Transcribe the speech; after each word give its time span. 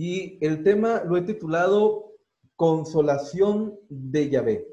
Y 0.00 0.38
el 0.46 0.62
tema 0.62 1.02
lo 1.02 1.16
he 1.16 1.22
titulado 1.22 2.12
Consolación 2.54 3.76
de 3.88 4.30
Yahvé. 4.30 4.64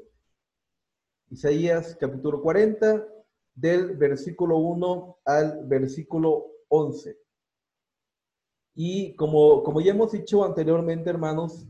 Isaías 1.30 1.96
capítulo 1.98 2.40
40, 2.40 3.04
del 3.52 3.96
versículo 3.96 4.58
1 4.58 5.18
al 5.24 5.66
versículo 5.66 6.52
11. 6.68 7.18
Y 8.76 9.16
como, 9.16 9.64
como 9.64 9.80
ya 9.80 9.90
hemos 9.90 10.12
dicho 10.12 10.44
anteriormente, 10.44 11.10
hermanos, 11.10 11.66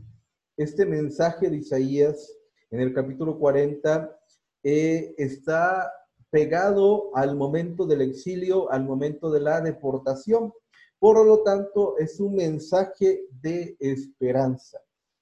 este 0.55 0.85
mensaje 0.85 1.49
de 1.49 1.57
Isaías 1.57 2.31
en 2.69 2.81
el 2.81 2.93
capítulo 2.93 3.39
40 3.39 4.19
eh, 4.61 5.15
está 5.17 5.91
pegado 6.29 7.09
al 7.15 7.35
momento 7.35 7.87
del 7.87 8.01
exilio, 8.01 8.71
al 8.71 8.83
momento 8.83 9.31
de 9.31 9.39
la 9.39 9.61
deportación. 9.61 10.53
Por 10.99 11.25
lo 11.25 11.43
tanto, 11.43 11.97
es 11.97 12.19
un 12.19 12.35
mensaje 12.35 13.25
de 13.41 13.75
esperanza 13.79 14.79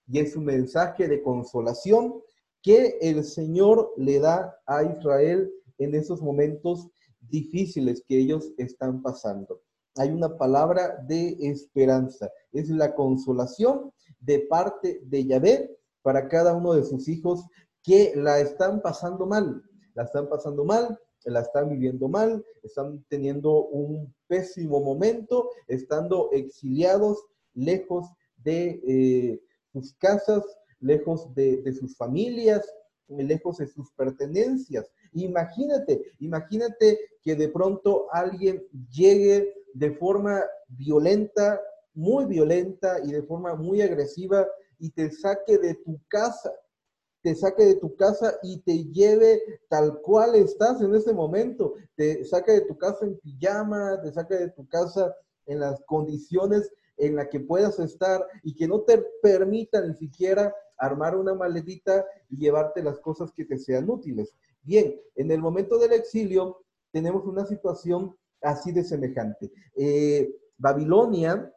y 0.08 0.20
es 0.20 0.36
un 0.36 0.46
mensaje 0.46 1.08
de 1.08 1.22
consolación 1.22 2.22
que 2.62 2.98
el 3.02 3.24
Señor 3.24 3.94
le 3.98 4.20
da 4.20 4.58
a 4.66 4.84
Israel 4.84 5.52
en 5.78 5.96
esos 5.96 6.22
momentos 6.22 6.90
difíciles 7.20 8.04
que 8.08 8.18
ellos 8.18 8.52
están 8.58 9.02
pasando. 9.02 9.62
Hay 9.98 10.10
una 10.10 10.38
palabra 10.38 10.98
de 11.08 11.38
esperanza, 11.40 12.30
es 12.52 12.70
la 12.70 12.96
consolación 12.96 13.92
de 14.20 14.40
parte 14.40 15.02
de 15.04 15.26
Yahvé 15.26 15.78
para 16.02 16.28
cada 16.28 16.54
uno 16.54 16.74
de 16.74 16.84
sus 16.84 17.08
hijos 17.08 17.46
que 17.84 18.14
la 18.16 18.40
están 18.40 18.82
pasando 18.82 19.26
mal, 19.26 19.62
la 19.94 20.04
están 20.04 20.28
pasando 20.28 20.66
mal, 20.66 21.00
la 21.26 21.42
están 21.42 21.70
viviendo 21.70 22.08
mal, 22.08 22.44
están 22.64 23.04
teniendo 23.10 23.66
un 23.66 24.14
pésimo 24.28 24.80
momento, 24.80 25.50
estando 25.68 26.30
exiliados, 26.32 27.24
lejos 27.54 28.08
de 28.38 28.82
eh, 28.88 29.42
sus 29.72 29.94
casas, 29.96 30.44
lejos 30.80 31.34
de, 31.34 31.62
de 31.62 31.74
sus 31.74 31.96
familias, 31.98 32.66
lejos 33.08 33.58
de 33.58 33.68
sus 33.68 33.92
pertenencias. 33.94 34.92
Imagínate, 35.14 36.12
imagínate 36.20 37.00
que 37.22 37.36
de 37.36 37.50
pronto 37.50 38.08
alguien 38.12 38.64
llegue 38.92 39.54
de 39.74 39.92
forma 39.92 40.44
violenta, 40.68 41.62
muy 41.94 42.26
violenta 42.26 43.00
y 43.04 43.12
de 43.12 43.24
forma 43.24 43.56
muy 43.56 43.82
agresiva 43.82 44.46
y 44.80 44.90
te 44.90 45.12
saque 45.12 45.58
de 45.58 45.76
tu 45.76 46.00
casa 46.08 46.54
te 47.26 47.34
saque 47.34 47.66
de 47.66 47.76
tu 47.78 47.96
casa 47.96 48.38
y 48.44 48.60
te 48.60 48.84
lleve 48.92 49.42
tal 49.68 50.00
cual 50.04 50.36
estás 50.36 50.80
en 50.80 50.94
ese 50.94 51.12
momento. 51.12 51.74
Te 51.96 52.24
saque 52.24 52.52
de 52.52 52.62
tu 52.62 52.78
casa 52.78 53.04
en 53.04 53.18
pijama, 53.18 54.00
te 54.00 54.12
saque 54.14 54.36
de 54.36 54.50
tu 54.52 54.68
casa 54.68 55.12
en 55.48 55.60
las 55.60 55.82
condiciones 55.88 56.72
en 56.98 57.16
las 57.16 57.30
que 57.30 57.40
puedas 57.40 57.80
estar 57.80 58.24
y 58.44 58.54
que 58.54 58.68
no 58.68 58.82
te 58.82 59.04
permita 59.24 59.82
ni 59.82 59.96
siquiera 59.96 60.54
armar 60.78 61.18
una 61.18 61.34
maletita 61.34 62.06
y 62.30 62.38
llevarte 62.38 62.84
las 62.84 63.00
cosas 63.00 63.32
que 63.32 63.46
te 63.46 63.58
sean 63.58 63.90
útiles. 63.90 64.36
Bien, 64.62 64.96
en 65.16 65.32
el 65.32 65.42
momento 65.42 65.80
del 65.80 65.94
exilio 65.94 66.62
tenemos 66.92 67.26
una 67.26 67.48
situación 67.48 68.16
así 68.44 68.72
de 68.72 68.84
semejante. 68.84 69.52
Eh, 69.76 70.32
Babilonia 70.60 71.52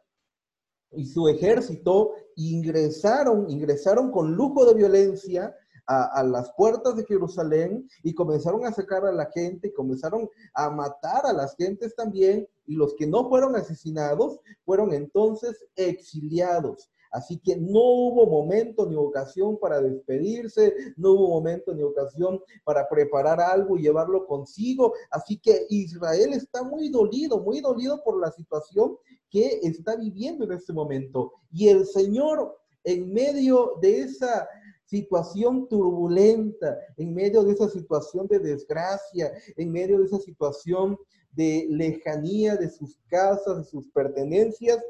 y 0.91 1.05
su 1.05 1.27
ejército 1.27 2.13
ingresaron, 2.35 3.49
ingresaron 3.49 4.11
con 4.11 4.33
lujo 4.33 4.65
de 4.65 4.73
violencia 4.73 5.55
a, 5.89 6.21
las 6.23 6.53
puertas 6.53 6.95
de 6.95 7.03
Jerusalén 7.03 7.89
y 8.03 8.13
comenzaron 8.13 8.63
a 8.63 8.71
sacar 8.71 9.05
a 9.05 9.11
la 9.11 9.25
gente, 9.31 9.73
comenzaron 9.73 10.29
a 10.53 10.69
matar 10.69 11.25
a 11.25 11.33
las 11.33 11.55
gentes 11.55 11.95
también, 11.95 12.47
y 12.67 12.75
los 12.75 12.93
que 12.93 13.07
no 13.07 13.27
fueron 13.27 13.55
asesinados 13.55 14.39
fueron 14.65 14.93
entonces 14.93 15.65
exiliados. 15.75 16.91
Así 17.11 17.39
que 17.39 17.55
no 17.55 17.79
hubo 17.79 18.25
momento 18.27 18.85
ni 18.87 18.95
ocasión 18.95 19.57
para 19.59 19.81
despedirse, 19.81 20.73
no 20.95 21.13
hubo 21.13 21.29
momento 21.29 21.73
ni 21.73 21.83
ocasión 21.83 22.41
para 22.63 22.87
preparar 22.87 23.39
algo 23.41 23.77
y 23.77 23.83
llevarlo 23.83 24.25
consigo. 24.27 24.93
Así 25.09 25.37
que 25.37 25.65
Israel 25.69 26.33
está 26.33 26.63
muy 26.63 26.89
dolido, 26.89 27.39
muy 27.39 27.61
dolido 27.61 28.03
por 28.03 28.19
la 28.19 28.31
situación 28.31 28.97
que 29.29 29.59
está 29.63 29.95
viviendo 29.95 30.43
en 30.45 30.53
este 30.53 30.73
momento. 30.73 31.33
Y 31.51 31.69
el 31.69 31.85
Señor, 31.85 32.57
en 32.83 33.11
medio 33.11 33.73
de 33.81 34.01
esa 34.01 34.47
situación 34.85 35.67
turbulenta, 35.67 36.79
en 36.97 37.13
medio 37.13 37.43
de 37.43 37.53
esa 37.53 37.69
situación 37.69 38.27
de 38.27 38.39
desgracia, 38.39 39.31
en 39.55 39.71
medio 39.71 39.99
de 39.99 40.05
esa 40.05 40.19
situación 40.19 40.97
de 41.31 41.67
lejanía 41.69 42.55
de 42.55 42.69
sus 42.69 42.97
casas, 43.07 43.57
de 43.57 43.63
sus 43.63 43.87
pertenencias, 43.89 44.83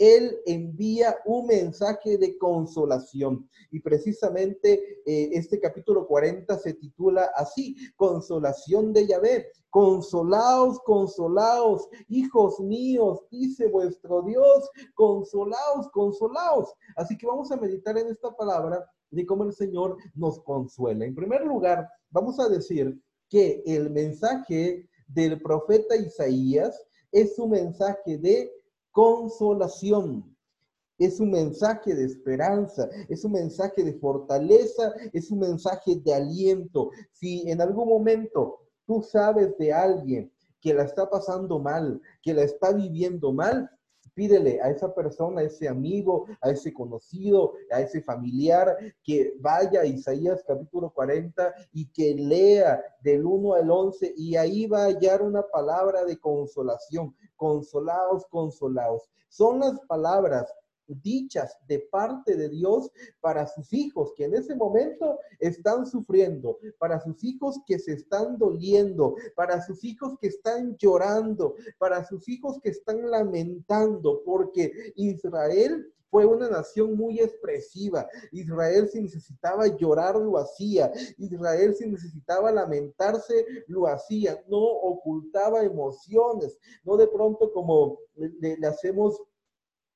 él 0.00 0.40
envía 0.46 1.14
un 1.26 1.46
mensaje 1.46 2.16
de 2.16 2.38
consolación. 2.38 3.46
Y 3.70 3.80
precisamente 3.80 5.02
eh, 5.04 5.30
este 5.34 5.60
capítulo 5.60 6.06
40 6.06 6.56
se 6.58 6.72
titula 6.72 7.30
así, 7.36 7.76
consolación 7.96 8.94
de 8.94 9.06
Yahvé. 9.06 9.48
Consolaos, 9.68 10.80
consolaos, 10.80 11.86
hijos 12.08 12.58
míos, 12.60 13.20
dice 13.30 13.68
vuestro 13.68 14.22
Dios, 14.22 14.70
consolaos, 14.94 15.88
consolaos. 15.92 16.72
Así 16.96 17.18
que 17.18 17.26
vamos 17.26 17.52
a 17.52 17.58
meditar 17.58 17.98
en 17.98 18.08
esta 18.08 18.34
palabra 18.34 18.82
de 19.10 19.26
cómo 19.26 19.44
el 19.44 19.52
Señor 19.52 19.98
nos 20.14 20.40
consuela. 20.40 21.04
En 21.04 21.14
primer 21.14 21.44
lugar, 21.44 21.86
vamos 22.10 22.40
a 22.40 22.48
decir 22.48 22.98
que 23.28 23.62
el 23.66 23.90
mensaje 23.90 24.88
del 25.08 25.42
profeta 25.42 25.94
Isaías 25.94 26.86
es 27.12 27.38
un 27.38 27.50
mensaje 27.50 28.16
de 28.16 28.50
consolación. 28.90 30.36
Es 30.98 31.18
un 31.18 31.30
mensaje 31.30 31.94
de 31.94 32.04
esperanza, 32.04 32.88
es 33.08 33.24
un 33.24 33.32
mensaje 33.32 33.82
de 33.82 33.94
fortaleza, 33.94 34.92
es 35.12 35.30
un 35.30 35.38
mensaje 35.38 35.96
de 35.96 36.14
aliento. 36.14 36.90
Si 37.12 37.48
en 37.50 37.60
algún 37.60 37.88
momento 37.88 38.60
tú 38.86 39.02
sabes 39.02 39.56
de 39.56 39.72
alguien 39.72 40.30
que 40.60 40.74
la 40.74 40.84
está 40.84 41.08
pasando 41.08 41.58
mal, 41.58 42.00
que 42.22 42.34
la 42.34 42.42
está 42.42 42.72
viviendo 42.72 43.32
mal, 43.32 43.70
pídele 44.14 44.60
a 44.60 44.70
esa 44.70 44.94
persona, 44.94 45.40
a 45.40 45.44
ese 45.44 45.68
amigo, 45.68 46.26
a 46.40 46.50
ese 46.50 46.72
conocido, 46.72 47.52
a 47.70 47.80
ese 47.80 48.00
familiar, 48.02 48.76
que 49.02 49.34
vaya 49.40 49.80
a 49.80 49.86
Isaías 49.86 50.44
capítulo 50.46 50.90
40 50.90 51.54
y 51.72 51.86
que 51.86 52.14
lea 52.14 52.82
del 53.02 53.24
1 53.24 53.54
al 53.54 53.70
11 53.70 54.14
y 54.16 54.36
ahí 54.36 54.66
va 54.66 54.84
a 54.84 54.86
hallar 54.86 55.22
una 55.22 55.42
palabra 55.42 56.04
de 56.04 56.18
consolación. 56.18 57.14
Consolaos, 57.36 58.26
consolaos. 58.26 59.10
Son 59.28 59.60
las 59.60 59.80
palabras 59.86 60.52
dichas 61.02 61.56
de 61.66 61.80
parte 61.90 62.36
de 62.36 62.48
Dios 62.48 62.90
para 63.20 63.46
sus 63.46 63.72
hijos 63.72 64.12
que 64.16 64.24
en 64.24 64.34
ese 64.34 64.54
momento 64.54 65.18
están 65.38 65.86
sufriendo, 65.86 66.58
para 66.78 67.00
sus 67.00 67.22
hijos 67.24 67.60
que 67.66 67.78
se 67.78 67.92
están 67.92 68.38
doliendo, 68.38 69.14
para 69.34 69.62
sus 69.62 69.84
hijos 69.84 70.18
que 70.20 70.28
están 70.28 70.76
llorando, 70.76 71.54
para 71.78 72.04
sus 72.04 72.28
hijos 72.28 72.58
que 72.62 72.70
están 72.70 73.10
lamentando, 73.10 74.22
porque 74.24 74.92
Israel 74.96 75.92
fue 76.10 76.26
una 76.26 76.48
nación 76.48 76.96
muy 76.96 77.20
expresiva. 77.20 78.08
Israel 78.32 78.88
si 78.88 79.00
necesitaba 79.00 79.68
llorar 79.68 80.16
lo 80.16 80.38
hacía. 80.38 80.92
Israel 81.18 81.74
si 81.74 81.86
necesitaba 81.86 82.50
lamentarse 82.50 83.46
lo 83.68 83.86
hacía. 83.86 84.42
No 84.48 84.58
ocultaba 84.58 85.62
emociones. 85.62 86.58
No 86.84 86.96
de 86.96 87.06
pronto 87.06 87.52
como 87.52 87.98
le, 88.16 88.56
le 88.58 88.66
hacemos 88.66 89.22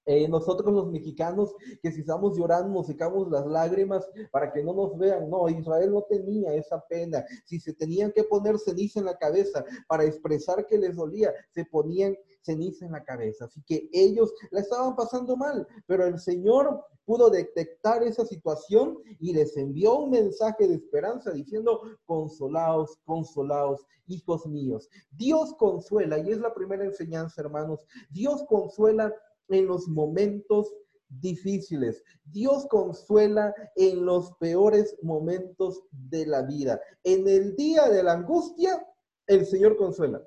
eh, 0.07 0.29
nosotros 0.29 0.73
los 0.73 0.91
mexicanos, 0.91 1.55
que 1.83 1.91
si 1.91 2.01
estamos 2.01 2.37
llorando, 2.37 2.83
secamos 2.85 3.31
las 3.31 3.47
lágrimas 3.47 4.07
para 4.31 4.53
que 4.53 4.63
no 4.63 4.75
nos 4.75 4.99
vean. 4.99 5.31
No, 5.31 5.49
Israel 5.49 5.93
no 5.93 6.03
tenía 6.03 6.55
esa 6.55 6.81
pena. 6.89 7.25
Si 7.45 7.59
se 7.59 7.73
tenían 7.73 8.13
que 8.13 8.25
poner 8.25 8.59
ceniza 8.59 9.01
en 9.01 9.07
la 9.07 9.17
cabeza 9.17 9.65
para 9.89 10.05
expresar 10.05 10.67
que 10.67 10.79
les 10.79 10.97
dolía, 10.97 11.33
se 11.51 11.65
ponían 11.65 12.17
ceniza 12.43 12.85
en 12.85 12.93
la 12.93 13.03
cabeza. 13.03 13.47
Así 13.47 13.63
que 13.67 13.89
ellos 13.93 14.33
la 14.51 14.61
estaban 14.61 14.95
pasando 14.95 15.37
mal, 15.37 15.67
pero 15.87 16.07
el 16.07 16.19
Señor 16.19 16.85
pudo 17.05 17.31
detectar 17.31 18.03
esa 18.03 18.25
situación 18.25 18.99
y 19.19 19.33
les 19.35 19.57
envió 19.57 19.99
un 19.99 20.11
mensaje 20.11 20.67
de 20.67 20.75
esperanza 20.75 21.31
diciendo, 21.33 21.83
consolaos, 22.07 22.99
consolaos, 23.05 23.87
hijos 24.07 24.47
míos. 24.47 24.89
Dios 25.11 25.55
consuela, 25.55 26.19
y 26.19 26.31
es 26.31 26.39
la 26.39 26.55
primera 26.55 26.85
enseñanza, 26.85 27.43
hermanos, 27.43 27.87
Dios 28.11 28.45
consuela 28.49 29.13
en 29.49 29.67
los 29.67 29.89
momentos 29.89 30.73
difíciles. 31.09 32.03
Dios 32.25 32.67
consuela 32.67 33.55
en 33.77 34.05
los 34.05 34.33
peores 34.39 34.97
momentos 35.03 35.83
de 35.91 36.27
la 36.27 36.43
vida. 36.43 36.81
En 37.03 37.29
el 37.29 37.55
día 37.57 37.89
de 37.89 38.03
la 38.03 38.13
angustia, 38.13 38.87
el 39.27 39.47
Señor 39.47 39.77
consuela. 39.77 40.23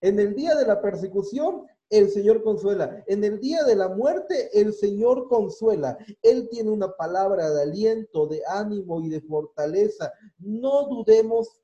En 0.00 0.18
el 0.18 0.34
día 0.34 0.54
de 0.54 0.66
la 0.66 0.80
persecución, 0.80 1.66
el 1.90 2.10
Señor 2.10 2.42
consuela. 2.42 3.04
En 3.06 3.22
el 3.22 3.38
día 3.38 3.64
de 3.64 3.76
la 3.76 3.88
muerte, 3.88 4.48
el 4.58 4.72
Señor 4.72 5.28
consuela. 5.28 5.98
Él 6.22 6.48
tiene 6.50 6.70
una 6.70 6.90
palabra 6.96 7.50
de 7.50 7.62
aliento, 7.62 8.26
de 8.26 8.42
ánimo 8.46 9.02
y 9.02 9.10
de 9.10 9.20
fortaleza. 9.20 10.12
No 10.38 10.88
dudemos 10.88 11.60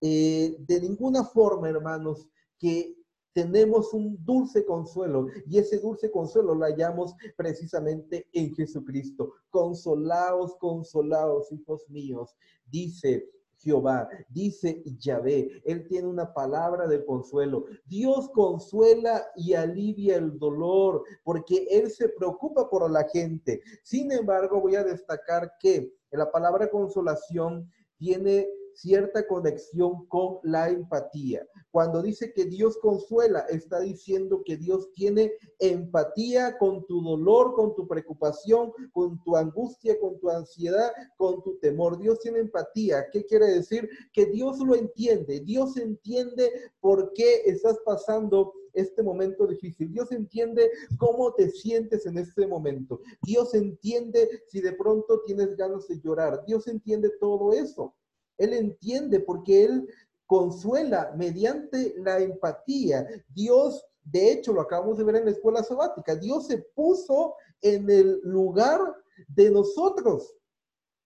eh, 0.00 0.56
de 0.58 0.80
ninguna 0.80 1.24
forma, 1.24 1.68
hermanos, 1.68 2.28
que 2.58 2.96
tenemos 3.32 3.92
un 3.92 4.16
dulce 4.24 4.64
consuelo 4.64 5.26
y 5.46 5.58
ese 5.58 5.78
dulce 5.78 6.10
consuelo 6.10 6.54
lo 6.54 6.64
hallamos 6.64 7.14
precisamente 7.36 8.28
en 8.32 8.54
Jesucristo. 8.54 9.32
Consolaos, 9.50 10.56
consolaos, 10.56 11.52
hijos 11.52 11.88
míos, 11.88 12.36
dice 12.66 13.28
Jehová, 13.58 14.08
dice 14.28 14.82
Yahvé. 14.84 15.62
Él 15.64 15.86
tiene 15.88 16.06
una 16.08 16.32
palabra 16.32 16.86
de 16.86 17.04
consuelo. 17.04 17.64
Dios 17.86 18.28
consuela 18.30 19.26
y 19.36 19.54
alivia 19.54 20.16
el 20.16 20.38
dolor 20.38 21.02
porque 21.24 21.66
Él 21.70 21.90
se 21.90 22.08
preocupa 22.08 22.68
por 22.70 22.90
la 22.90 23.04
gente. 23.08 23.60
Sin 23.82 24.12
embargo, 24.12 24.60
voy 24.60 24.76
a 24.76 24.84
destacar 24.84 25.52
que 25.60 25.92
la 26.10 26.30
palabra 26.30 26.70
consolación 26.70 27.70
tiene 27.98 28.48
cierta 28.78 29.26
conexión 29.26 30.06
con 30.06 30.38
la 30.44 30.68
empatía. 30.68 31.44
Cuando 31.72 32.00
dice 32.00 32.32
que 32.32 32.44
Dios 32.44 32.78
consuela, 32.78 33.40
está 33.48 33.80
diciendo 33.80 34.42
que 34.44 34.56
Dios 34.56 34.92
tiene 34.92 35.32
empatía 35.58 36.56
con 36.58 36.86
tu 36.86 37.02
dolor, 37.02 37.54
con 37.54 37.74
tu 37.74 37.88
preocupación, 37.88 38.72
con 38.92 39.20
tu 39.24 39.36
angustia, 39.36 39.98
con 40.00 40.18
tu 40.20 40.30
ansiedad, 40.30 40.92
con 41.16 41.42
tu 41.42 41.58
temor. 41.58 41.98
Dios 41.98 42.20
tiene 42.20 42.38
empatía. 42.38 43.06
¿Qué 43.10 43.24
quiere 43.24 43.46
decir? 43.46 43.88
Que 44.12 44.26
Dios 44.26 44.60
lo 44.60 44.76
entiende. 44.76 45.40
Dios 45.40 45.76
entiende 45.76 46.50
por 46.80 47.12
qué 47.14 47.42
estás 47.46 47.78
pasando 47.84 48.52
este 48.74 49.02
momento 49.02 49.46
difícil. 49.46 49.90
Dios 49.90 50.12
entiende 50.12 50.70
cómo 50.98 51.34
te 51.34 51.50
sientes 51.50 52.06
en 52.06 52.18
este 52.18 52.46
momento. 52.46 53.00
Dios 53.22 53.54
entiende 53.54 54.42
si 54.46 54.60
de 54.60 54.72
pronto 54.72 55.20
tienes 55.26 55.56
ganas 55.56 55.88
de 55.88 56.00
llorar. 56.00 56.44
Dios 56.46 56.68
entiende 56.68 57.10
todo 57.18 57.52
eso. 57.52 57.94
Él 58.38 58.54
entiende 58.54 59.20
porque 59.20 59.64
Él 59.64 59.88
consuela 60.26 61.12
mediante 61.16 61.94
la 61.98 62.18
empatía. 62.20 63.06
Dios, 63.34 63.84
de 64.04 64.32
hecho, 64.32 64.52
lo 64.52 64.60
acabamos 64.60 64.98
de 64.98 65.04
ver 65.04 65.16
en 65.16 65.24
la 65.26 65.30
escuela 65.32 65.62
sabática, 65.62 66.14
Dios 66.16 66.46
se 66.46 66.58
puso 66.74 67.34
en 67.62 67.90
el 67.90 68.20
lugar 68.22 68.80
de 69.28 69.50
nosotros. 69.50 70.34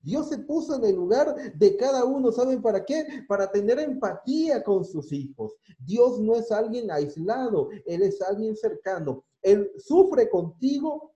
Dios 0.02 0.29
se 0.29 0.38
puso 0.38 0.75
en 0.76 0.84
el 0.84 0.96
lugar 0.96 1.37
de 1.55 1.76
cada 1.76 2.05
uno. 2.05 2.32
¿Saben 2.32 2.61
para 2.61 2.84
qué? 2.84 3.06
Para 3.29 3.50
tener 3.50 3.79
empatía 3.79 4.62
con 4.62 4.84
sus 4.84 5.12
hijos. 5.12 5.55
Dios 5.79 6.19
no 6.20 6.34
es 6.34 6.50
alguien 6.50 6.90
aislado, 6.90 7.69
Él 7.87 8.02
es 8.02 8.20
alguien 8.20 8.56
cercano. 8.56 9.25
Él 9.43 9.70
sufre 9.79 10.29
contigo 10.29 11.12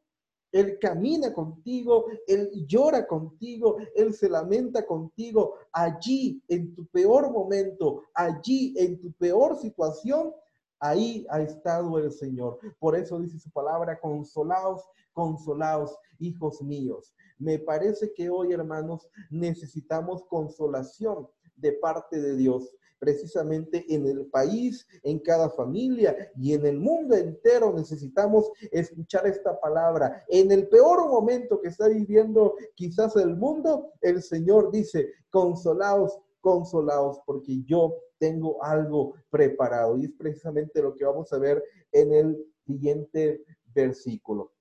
él 0.57 0.79
camina 0.79 1.35
contigo, 1.35 2.07
Él 2.27 2.51
llora 2.67 3.07
contigo, 3.07 3.77
Él 3.95 4.15
se 4.15 4.29
lamenta 4.29 4.87
contigo. 4.87 5.55
Allí, 5.71 6.43
en 6.49 6.75
tu 6.75 6.87
peor 6.87 7.31
momento, 7.31 8.03
allí, 8.15 8.75
en 8.79 8.99
tu 8.99 9.13
peor 9.13 9.59
situación, 9.59 10.33
ahí 10.81 11.27
ha 11.29 11.43
estado 11.43 11.99
el 11.99 12.11
Señor. 12.11 12.59
Por 12.79 12.97
eso 12.97 13.19
dice 13.19 13.39
su 13.39 13.51
palabra, 13.51 14.01
consolaos, 14.01 14.83
consolaos, 15.13 15.95
hijos 16.19 16.63
míos. 16.63 17.15
Me 17.39 17.59
parece 17.59 18.15
que 18.15 18.31
hoy, 18.31 18.53
hermanos, 18.53 19.11
necesitamos 19.29 20.25
consolación 20.25 21.29
de 21.57 21.73
parte 21.73 22.19
de 22.19 22.35
Dios 22.35 22.73
precisamente 22.99 23.85
en 23.93 24.07
el 24.07 24.27
país, 24.27 24.87
en 25.03 25.19
cada 25.19 25.51
familia 25.51 26.17
y 26.37 26.55
en 26.55 26.67
el 26.67 26.79
mundo 26.79 27.15
entero 27.15 27.73
necesitamos 27.73 28.51
escuchar 28.71 29.27
esta 29.27 29.61
palabra. 29.61 30.25
En 30.29 30.51
el 30.51 30.69
peor 30.69 31.09
momento 31.09 31.61
que 31.61 31.69
está 31.69 31.89
viviendo 31.89 32.55
quizás 32.75 33.17
el 33.17 33.37
mundo, 33.37 33.93
el 34.01 34.23
Señor 34.23 34.71
dice, 34.71 35.09
consolaos, 35.31 36.19
consolaos, 36.41 37.21
porque 37.27 37.63
yo 37.65 37.95
tengo 38.19 38.63
algo 38.63 39.15
preparado. 39.31 39.97
Y 39.99 40.07
es 40.07 40.13
precisamente 40.13 40.83
lo 40.83 40.95
que 40.95 41.05
vamos 41.05 41.33
a 41.33 41.39
ver 41.39 41.63
en 41.93 42.13
el 42.13 42.47
siguiente 42.65 43.45
versículo. 43.75 44.53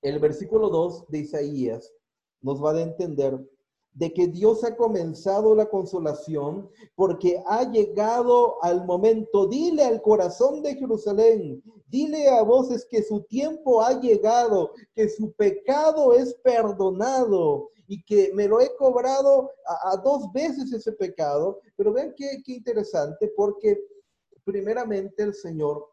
El 0.00 0.18
versículo 0.18 0.68
2 0.68 1.06
de 1.08 1.18
Isaías 1.18 1.92
nos 2.40 2.62
va 2.62 2.72
a 2.72 2.82
entender 2.82 3.38
de 3.94 4.12
que 4.12 4.26
Dios 4.26 4.64
ha 4.64 4.76
comenzado 4.76 5.54
la 5.54 5.68
consolación 5.68 6.70
porque 6.94 7.42
ha 7.46 7.70
llegado 7.70 8.62
al 8.62 8.86
momento. 8.86 9.46
Dile 9.46 9.84
al 9.84 10.00
corazón 10.00 10.62
de 10.62 10.74
Jerusalén, 10.76 11.62
dile 11.88 12.28
a 12.28 12.42
voces 12.42 12.86
que 12.88 13.02
su 13.02 13.22
tiempo 13.24 13.82
ha 13.82 14.00
llegado, 14.00 14.72
que 14.94 15.08
su 15.08 15.32
pecado 15.32 16.14
es 16.14 16.34
perdonado 16.42 17.68
y 17.86 18.02
que 18.04 18.32
me 18.34 18.48
lo 18.48 18.60
he 18.60 18.74
cobrado 18.76 19.50
a, 19.66 19.96
dos 19.98 20.32
veces 20.32 20.72
ese 20.72 20.92
pecado. 20.92 21.60
Pero 21.76 21.92
vean 21.92 22.14
qué, 22.16 22.42
qué 22.44 22.52
interesante 22.52 23.30
porque 23.36 23.78
primeramente 24.44 25.22
el 25.22 25.34
Señor, 25.34 25.86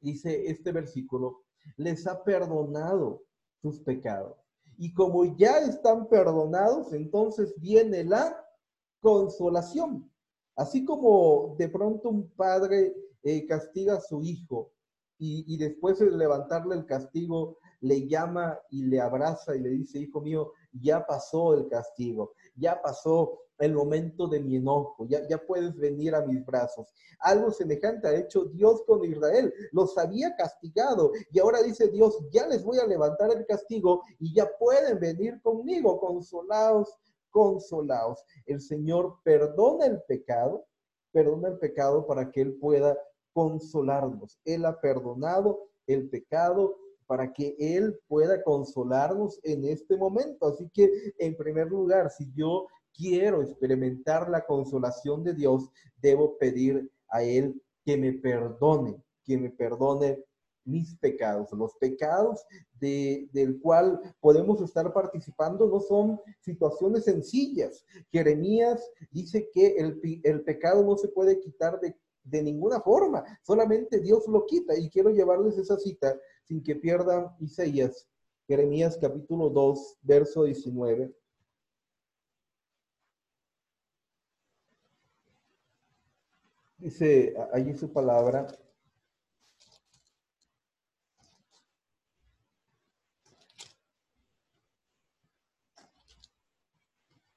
dice 0.00 0.46
este 0.46 0.70
versículo, 0.70 1.42
les 1.76 2.06
ha 2.06 2.22
perdonado 2.22 3.22
sus 3.60 3.80
pecados. 3.80 4.41
Y 4.82 4.92
como 4.94 5.36
ya 5.36 5.58
están 5.58 6.08
perdonados, 6.08 6.92
entonces 6.92 7.54
viene 7.60 8.02
la 8.02 8.36
consolación. 8.98 10.10
Así 10.56 10.84
como 10.84 11.54
de 11.56 11.68
pronto 11.68 12.08
un 12.08 12.28
padre 12.30 12.92
eh, 13.22 13.46
castiga 13.46 13.94
a 13.94 14.00
su 14.00 14.24
hijo 14.24 14.72
y, 15.18 15.44
y 15.46 15.56
después 15.56 16.00
de 16.00 16.10
levantarle 16.10 16.74
el 16.74 16.84
castigo 16.84 17.58
le 17.78 18.08
llama 18.08 18.58
y 18.70 18.82
le 18.82 19.00
abraza 19.00 19.54
y 19.54 19.60
le 19.60 19.68
dice, 19.68 20.00
hijo 20.00 20.20
mío, 20.20 20.50
ya 20.72 21.06
pasó 21.06 21.54
el 21.54 21.68
castigo, 21.68 22.32
ya 22.56 22.82
pasó 22.82 23.38
el 23.62 23.74
momento 23.74 24.26
de 24.26 24.40
mi 24.40 24.56
enojo, 24.56 25.06
ya, 25.06 25.26
ya 25.28 25.38
puedes 25.38 25.76
venir 25.76 26.16
a 26.16 26.26
mis 26.26 26.44
brazos. 26.44 26.92
Algo 27.20 27.52
semejante 27.52 28.08
ha 28.08 28.16
hecho 28.16 28.46
Dios 28.46 28.82
con 28.86 29.04
Israel, 29.04 29.54
los 29.70 29.96
había 29.96 30.34
castigado 30.34 31.12
y 31.30 31.38
ahora 31.38 31.62
dice 31.62 31.88
Dios, 31.88 32.18
ya 32.32 32.44
les 32.48 32.64
voy 32.64 32.78
a 32.78 32.86
levantar 32.86 33.30
el 33.30 33.46
castigo 33.46 34.02
y 34.18 34.34
ya 34.34 34.50
pueden 34.58 34.98
venir 34.98 35.40
conmigo, 35.42 36.00
consolados, 36.00 36.98
consolados. 37.30 38.24
El 38.46 38.60
Señor 38.60 39.18
perdona 39.22 39.86
el 39.86 40.02
pecado, 40.08 40.66
perdona 41.12 41.48
el 41.50 41.58
pecado 41.58 42.04
para 42.04 42.32
que 42.32 42.40
Él 42.40 42.58
pueda 42.58 42.98
consolarnos. 43.32 44.40
Él 44.44 44.64
ha 44.64 44.80
perdonado 44.80 45.68
el 45.86 46.10
pecado 46.10 46.76
para 47.06 47.32
que 47.32 47.54
Él 47.60 47.96
pueda 48.08 48.42
consolarnos 48.42 49.38
en 49.44 49.66
este 49.66 49.96
momento. 49.96 50.46
Así 50.46 50.68
que, 50.74 50.90
en 51.18 51.36
primer 51.36 51.68
lugar, 51.68 52.10
si 52.10 52.28
yo 52.34 52.66
quiero 52.94 53.42
experimentar 53.42 54.28
la 54.28 54.44
consolación 54.44 55.24
de 55.24 55.34
Dios, 55.34 55.70
debo 56.00 56.38
pedir 56.38 56.90
a 57.08 57.22
Él 57.22 57.60
que 57.84 57.96
me 57.96 58.12
perdone, 58.12 59.02
que 59.24 59.36
me 59.36 59.50
perdone 59.50 60.22
mis 60.64 60.94
pecados. 60.96 61.50
Los 61.52 61.74
pecados 61.76 62.44
de, 62.78 63.28
del 63.32 63.60
cual 63.60 64.00
podemos 64.20 64.60
estar 64.60 64.92
participando 64.92 65.66
no 65.66 65.80
son 65.80 66.20
situaciones 66.40 67.04
sencillas. 67.04 67.84
Jeremías 68.10 68.90
dice 69.10 69.48
que 69.52 69.76
el, 69.76 70.42
pecado 70.44 70.84
no 70.84 70.96
se 70.96 71.08
puede 71.08 71.40
quitar 71.40 71.80
de, 71.80 71.96
de, 72.24 72.42
ninguna 72.42 72.80
forma, 72.80 73.24
solamente 73.42 74.00
Dios 74.00 74.26
lo 74.28 74.46
quita. 74.46 74.76
Y 74.76 74.88
quiero 74.88 75.10
llevarles 75.10 75.58
esa 75.58 75.76
cita 75.78 76.16
sin 76.44 76.62
que 76.62 76.76
pierdan 76.76 77.28
Isaías, 77.40 78.08
Jeremías 78.46 78.98
capítulo 79.00 79.50
2, 79.50 79.98
verso 80.02 80.44
19. 80.44 81.12
Dice 86.92 87.34
allí 87.54 87.72
su 87.72 87.90
palabra. 87.90 88.46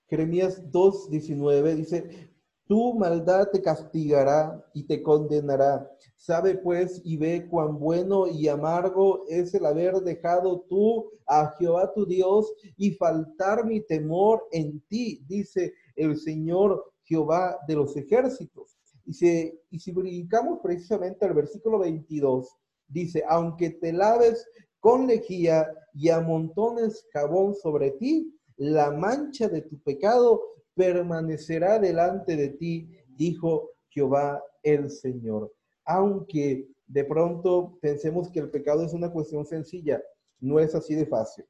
Jeremías 0.10 0.62
2.19 0.70 1.74
dice, 1.74 2.30
tu 2.68 2.96
maldad 2.96 3.48
te 3.50 3.62
castigará 3.62 4.62
y 4.74 4.84
te 4.84 5.02
condenará. 5.02 5.90
Sabe 6.18 6.58
pues 6.58 7.02
y 7.06 7.16
ve 7.16 7.48
cuán 7.50 7.80
bueno 7.80 8.28
y 8.28 8.50
amargo 8.50 9.24
es 9.30 9.54
el 9.54 9.66
haber 9.66 9.94
dejado 10.02 10.66
tú 10.68 11.10
a 11.26 11.56
Jehová 11.58 11.94
tu 11.94 12.06
Dios 12.06 12.54
y 12.76 12.92
faltar 12.92 13.66
mi 13.66 13.80
temor 13.80 14.46
en 14.52 14.82
ti, 14.90 15.24
dice 15.26 15.74
el 15.96 16.18
Señor 16.18 16.92
Jehová 17.06 17.58
de 17.70 17.76
los 17.76 17.96
ejércitos. 17.96 18.75
Y 19.06 19.14
si, 19.14 19.60
y 19.70 19.80
si 19.80 19.92
brincamos 19.92 20.60
precisamente 20.62 21.26
al 21.26 21.34
versículo 21.34 21.80
22, 21.80 22.50
dice, 22.88 23.24
aunque 23.28 23.72
te 23.72 23.94
laves 23.94 24.48
con 24.80 25.08
lejía 25.08 25.68
y 25.94 26.10
amontones 26.10 27.08
jabón 27.14 27.56
sobre 27.56 27.92
ti, 27.92 28.36
la 28.58 28.92
mancha 28.92 29.48
de 29.48 29.62
tu 29.62 29.80
pecado 29.80 30.42
permanecerá 30.76 31.80
delante 31.80 32.36
de 32.36 32.50
ti, 32.50 32.90
dijo 33.08 33.72
Jehová 33.90 34.44
el 34.64 34.90
Señor. 34.90 35.54
Aunque 35.86 36.68
de 36.88 37.04
pronto 37.04 37.78
pensemos 37.82 38.30
que 38.30 38.40
el 38.40 38.50
pecado 38.50 38.84
es 38.84 38.94
una 38.94 39.12
cuestión 39.12 39.46
sencilla, 39.46 40.02
no 40.40 40.60
es 40.60 40.76
así 40.76 40.96
de 40.96 41.06
fácil. 41.06 41.46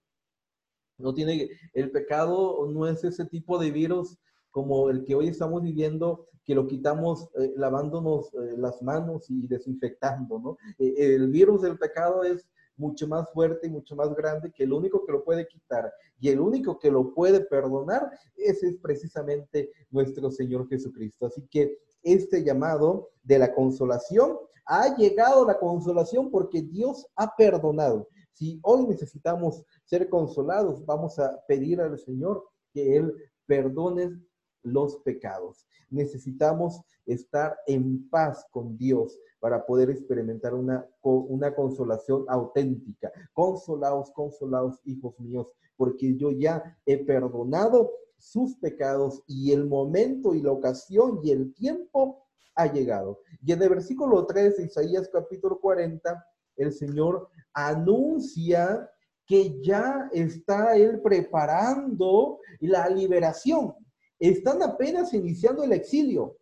No 0.98 1.14
tiene, 1.14 1.50
el 1.74 1.92
pecado 1.92 2.66
no 2.68 2.88
es 2.88 3.04
ese 3.04 3.26
tipo 3.26 3.58
de 3.58 3.72
virus 3.72 4.18
como 4.56 4.90
el 4.90 5.04
que 5.04 5.16
hoy 5.16 5.28
estamos 5.28 5.62
viviendo, 5.62 6.28
que 6.46 6.56
lo 6.56 6.66
quitamos 6.66 7.28
eh, 7.38 7.52
lavándonos 7.58 8.34
eh, 8.36 8.56
las 8.56 8.82
manos 8.82 9.30
y 9.30 9.46
desinfectando, 9.48 10.40
¿no? 10.40 10.58
Eh, 10.80 10.94
el 10.98 11.28
virus 11.30 11.62
del 11.62 11.78
pecado 11.78 12.24
es 12.24 12.48
mucho 12.78 13.06
más 13.06 13.30
fuerte 13.34 13.68
y 13.68 13.70
mucho 13.70 13.98
más 13.98 14.16
grande 14.16 14.54
que 14.54 14.64
el 14.64 14.72
único 14.72 15.06
que 15.06 15.12
lo 15.12 15.26
puede 15.26 15.46
quitar 15.46 15.92
y 16.22 16.30
el 16.30 16.40
único 16.40 16.80
que 16.80 16.90
lo 16.90 17.14
puede 17.14 17.42
perdonar, 17.42 18.10
ese 18.38 18.70
es 18.70 18.78
precisamente 18.78 19.72
nuestro 19.92 20.32
Señor 20.32 20.70
Jesucristo. 20.70 21.26
Así 21.26 21.46
que 21.52 21.78
este 22.02 22.42
llamado 22.42 23.10
de 23.24 23.40
la 23.40 23.54
consolación, 23.54 24.38
ha 24.68 24.96
llegado 24.96 25.46
la 25.46 25.60
consolación 25.60 26.32
porque 26.32 26.62
Dios 26.62 27.06
ha 27.18 27.36
perdonado. 27.36 28.08
Si 28.32 28.58
hoy 28.64 28.88
necesitamos 28.88 29.66
ser 29.84 30.08
consolados, 30.08 30.86
vamos 30.86 31.20
a 31.20 31.44
pedir 31.46 31.82
al 31.82 32.00
Señor 32.00 32.48
que 32.72 32.96
Él 32.96 33.14
perdone 33.46 34.18
los 34.66 34.98
pecados. 34.98 35.66
Necesitamos 35.90 36.82
estar 37.06 37.58
en 37.68 38.10
paz 38.10 38.46
con 38.52 38.78
Dios 38.78 39.18
para 39.40 39.66
poder 39.66 39.90
experimentar 39.90 40.54
una, 40.54 40.86
una 41.02 41.56
consolación 41.56 42.26
auténtica. 42.28 43.12
Consolados, 43.34 44.12
consolados, 44.12 44.80
hijos 44.84 45.18
míos, 45.20 45.48
porque 45.78 46.16
yo 46.18 46.32
ya 46.32 46.78
he 46.86 46.98
perdonado 46.98 47.92
sus 48.18 48.56
pecados 48.58 49.24
y 49.28 49.52
el 49.52 49.68
momento 49.68 50.34
y 50.34 50.42
la 50.42 50.52
ocasión 50.52 51.20
y 51.24 51.32
el 51.32 51.54
tiempo 51.54 52.26
ha 52.56 52.72
llegado. 52.72 53.20
Y 53.44 53.52
en 53.52 53.62
el 53.62 53.70
versículo 53.70 54.26
3 54.26 54.58
de 54.58 54.64
Isaías 54.64 55.10
capítulo 55.12 55.60
40, 55.60 56.26
el 56.58 56.74
Señor 56.74 57.30
anuncia 57.54 58.90
que 59.26 59.60
ya 59.62 60.10
está 60.12 60.78
Él 60.78 61.02
preparando 61.02 62.40
la 62.60 62.88
liberación. 62.90 63.74
Están 64.30 64.62
apenas 64.64 65.14
iniciando 65.14 65.64
el 65.64 65.74
exilio. 65.74 66.38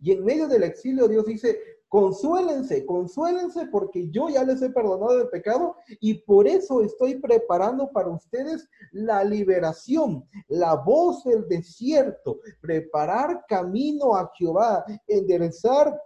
Y 0.00 0.12
en 0.12 0.24
medio 0.24 0.46
del 0.46 0.62
exilio 0.62 1.08
Dios 1.08 1.26
dice, 1.26 1.58
Consuélense, 1.88 2.84
consuélense 2.84 3.66
porque 3.66 4.10
yo 4.10 4.28
ya 4.28 4.42
les 4.42 4.60
he 4.60 4.70
perdonado 4.70 5.20
el 5.20 5.28
pecado 5.28 5.76
y 6.00 6.14
por 6.14 6.48
eso 6.48 6.82
estoy 6.82 7.16
preparando 7.20 7.92
para 7.92 8.08
ustedes 8.08 8.68
la 8.90 9.22
liberación, 9.22 10.28
la 10.48 10.74
voz 10.74 11.22
del 11.22 11.46
desierto, 11.46 12.40
preparar 12.60 13.44
camino 13.46 14.16
a 14.16 14.30
Jehová, 14.36 14.84
enderezar 15.06 15.96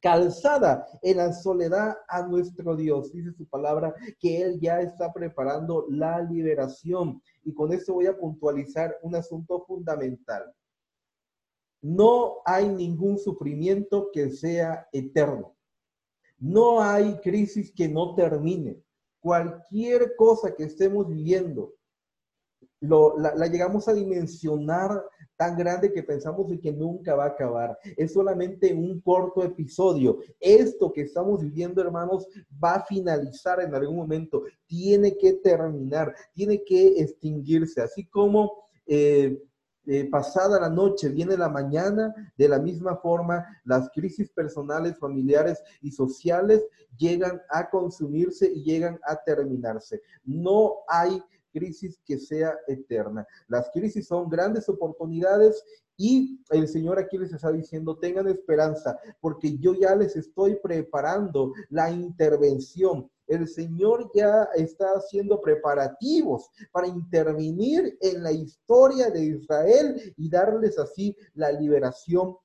calzada 0.00 0.86
en 1.02 1.18
la 1.18 1.32
soledad 1.32 1.96
a 2.08 2.26
nuestro 2.26 2.74
Dios. 2.74 3.12
Dice 3.12 3.32
su 3.32 3.46
palabra 3.46 3.94
que 4.18 4.42
Él 4.42 4.58
ya 4.60 4.80
está 4.80 5.12
preparando 5.12 5.86
la 5.88 6.22
liberación. 6.22 7.22
Y 7.44 7.54
con 7.54 7.72
esto 7.72 7.94
voy 7.94 8.06
a 8.06 8.16
puntualizar 8.16 8.98
un 9.02 9.14
asunto 9.14 9.64
fundamental. 9.66 10.52
No 11.82 12.38
hay 12.44 12.68
ningún 12.68 13.18
sufrimiento 13.18 14.10
que 14.12 14.30
sea 14.30 14.88
eterno. 14.92 15.54
No 16.38 16.82
hay 16.82 17.18
crisis 17.20 17.72
que 17.72 17.88
no 17.88 18.14
termine. 18.14 18.82
Cualquier 19.20 20.16
cosa 20.16 20.54
que 20.54 20.64
estemos 20.64 21.06
viviendo, 21.08 21.74
la, 22.80 23.46
llegamos 23.46 23.88
a 23.88 23.92
dimensionar 23.92 25.04
tan 25.36 25.56
grande 25.56 25.92
que 25.92 26.02
pensamos 26.02 26.48
de 26.48 26.60
que 26.60 26.72
nunca 26.72 27.14
va 27.14 27.24
a 27.24 27.28
acabar. 27.28 27.78
Es 27.96 28.12
solamente 28.12 28.74
un 28.74 29.00
corto 29.00 29.42
episodio. 29.42 30.18
Esto 30.38 30.92
que 30.92 31.02
estamos 31.02 31.42
viviendo, 31.42 31.80
hermanos, 31.80 32.26
va 32.62 32.74
a 32.74 32.84
finalizar 32.84 33.60
en 33.60 33.74
algún 33.74 33.96
momento. 33.96 34.44
Tiene 34.66 35.16
que 35.16 35.34
terminar, 35.34 36.14
tiene 36.34 36.62
que 36.62 37.00
extinguirse. 37.00 37.80
Así 37.80 38.06
como 38.06 38.52
eh, 38.86 39.42
eh, 39.86 40.08
pasada 40.10 40.60
la 40.60 40.68
noche 40.68 41.08
viene 41.08 41.36
la 41.36 41.48
mañana, 41.48 42.14
de 42.36 42.48
la 42.48 42.58
misma 42.58 42.96
forma 42.96 43.46
las 43.64 43.88
crisis 43.90 44.30
personales, 44.30 44.98
familiares 44.98 45.62
y 45.80 45.90
sociales 45.90 46.62
llegan 46.98 47.40
a 47.48 47.70
consumirse 47.70 48.50
y 48.52 48.62
llegan 48.62 49.00
a 49.04 49.16
terminarse. 49.16 50.02
No 50.22 50.80
hay 50.86 51.22
crisis 51.52 51.98
que 52.04 52.18
sea 52.18 52.54
eterna. 52.66 53.26
Las 53.48 53.70
crisis 53.70 54.06
son 54.06 54.28
grandes 54.28 54.68
oportunidades 54.68 55.62
y 55.96 56.40
el 56.50 56.66
Señor 56.66 56.98
aquí 56.98 57.18
les 57.18 57.32
está 57.32 57.52
diciendo, 57.52 57.98
tengan 57.98 58.26
esperanza, 58.28 58.98
porque 59.20 59.58
yo 59.58 59.74
ya 59.74 59.94
les 59.94 60.16
estoy 60.16 60.56
preparando 60.62 61.52
la 61.68 61.90
intervención 61.90 63.10
el 63.30 63.46
Señor 63.46 64.10
ya 64.12 64.48
está 64.56 64.86
haciendo 64.90 65.40
preparativos 65.40 66.50
para 66.72 66.88
intervenir 66.88 67.96
en 68.00 68.24
la 68.24 68.32
historia 68.32 69.08
de 69.08 69.24
Israel 69.24 70.14
y 70.16 70.28
darles 70.28 70.78
así 70.80 71.16
la 71.34 71.52
liberación 71.52 72.36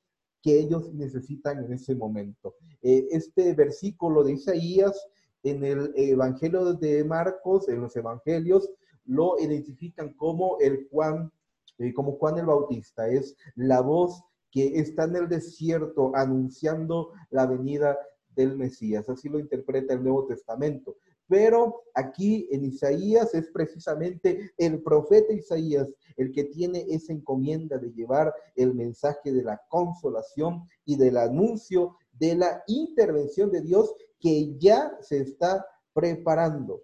que 0.43 0.59
ellos 0.59 0.93
necesitan 0.93 1.65
en 1.65 1.73
ese 1.73 1.95
momento. 1.95 2.53
Eh, 2.83 3.07
este 3.09 3.55
versículo 3.55 4.23
de 4.23 4.33
Isaías 4.33 5.07
en 5.41 5.63
el 5.63 5.91
Evangelio 5.95 6.73
de 6.75 7.03
Marcos, 7.03 7.67
en 7.67 7.81
los 7.81 7.95
Evangelios, 7.95 8.69
lo 9.05 9.39
identifican 9.39 10.13
como 10.13 10.57
el 10.59 10.87
Juan, 10.89 11.31
eh, 11.77 11.93
como 11.93 12.13
Juan 12.13 12.37
el 12.37 12.45
Bautista. 12.45 13.07
Es 13.07 13.35
la 13.55 13.81
voz 13.81 14.23
que 14.51 14.79
está 14.79 15.03
en 15.03 15.15
el 15.17 15.29
desierto 15.29 16.11
anunciando 16.15 17.11
la 17.29 17.45
venida 17.45 17.97
del 18.35 18.57
Mesías. 18.57 19.09
Así 19.09 19.29
lo 19.29 19.39
interpreta 19.39 19.93
el 19.93 20.03
Nuevo 20.03 20.25
Testamento. 20.25 20.97
Pero 21.27 21.83
aquí 21.95 22.47
en 22.51 22.65
Isaías 22.65 23.33
es 23.33 23.49
precisamente 23.51 24.51
el 24.57 24.81
profeta 24.83 25.33
Isaías 25.33 25.87
el 26.17 26.31
que 26.31 26.45
tiene 26.45 26.85
esa 26.89 27.13
encomienda 27.13 27.77
de 27.77 27.91
llevar 27.91 28.33
el 28.55 28.75
mensaje 28.75 29.33
de 29.33 29.43
la 29.43 29.59
consolación 29.69 30.67
y 30.85 30.95
del 30.97 31.17
anuncio 31.17 31.97
de 32.13 32.35
la 32.35 32.63
intervención 32.67 33.51
de 33.51 33.61
Dios 33.61 33.93
que 34.19 34.55
ya 34.57 34.95
se 35.01 35.19
está 35.19 35.65
preparando. 35.93 36.81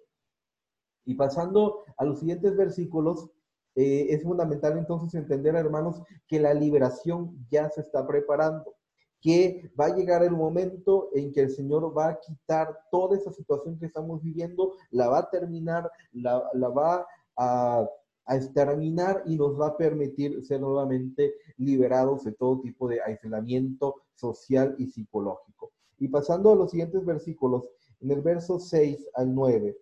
Y 1.04 1.14
pasando 1.14 1.84
a 1.96 2.04
los 2.04 2.20
siguientes 2.20 2.56
versículos, 2.56 3.30
eh, 3.74 4.06
es 4.10 4.22
fundamental 4.22 4.78
entonces 4.78 5.14
entender, 5.14 5.54
hermanos, 5.56 6.02
que 6.26 6.38
la 6.38 6.54
liberación 6.54 7.46
ya 7.50 7.70
se 7.70 7.80
está 7.80 8.06
preparando 8.06 8.74
que 9.22 9.70
va 9.80 9.86
a 9.86 9.94
llegar 9.94 10.24
el 10.24 10.32
momento 10.32 11.08
en 11.14 11.32
que 11.32 11.42
el 11.42 11.50
Señor 11.50 11.96
va 11.96 12.08
a 12.08 12.20
quitar 12.20 12.76
toda 12.90 13.16
esa 13.16 13.32
situación 13.32 13.78
que 13.78 13.86
estamos 13.86 14.20
viviendo, 14.20 14.72
la 14.90 15.08
va 15.08 15.18
a 15.20 15.30
terminar, 15.30 15.88
la, 16.12 16.42
va 16.68 17.06
a, 17.36 17.88
a, 18.26 18.36
exterminar 18.36 19.22
y 19.24 19.36
nos 19.36 19.58
va 19.58 19.68
a 19.68 19.76
permitir 19.76 20.44
ser 20.44 20.60
nuevamente 20.60 21.34
liberados 21.56 22.24
de 22.24 22.32
todo 22.32 22.60
tipo 22.60 22.88
de 22.88 23.00
aislamiento 23.00 23.94
social 24.16 24.74
y 24.76 24.88
psicológico. 24.88 25.70
Y 25.98 26.08
pasando 26.08 26.50
a 26.50 26.56
los 26.56 26.72
siguientes 26.72 27.04
versículos, 27.06 27.68
en 28.00 28.10
el 28.10 28.22
verso 28.22 28.58
6 28.58 29.08
al 29.14 29.32
9, 29.32 29.78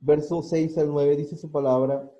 verso 0.00 0.42
6 0.42 0.76
al 0.78 0.88
9 0.88 1.16
dice 1.16 1.36
su 1.36 1.50
palabra, 1.50 2.10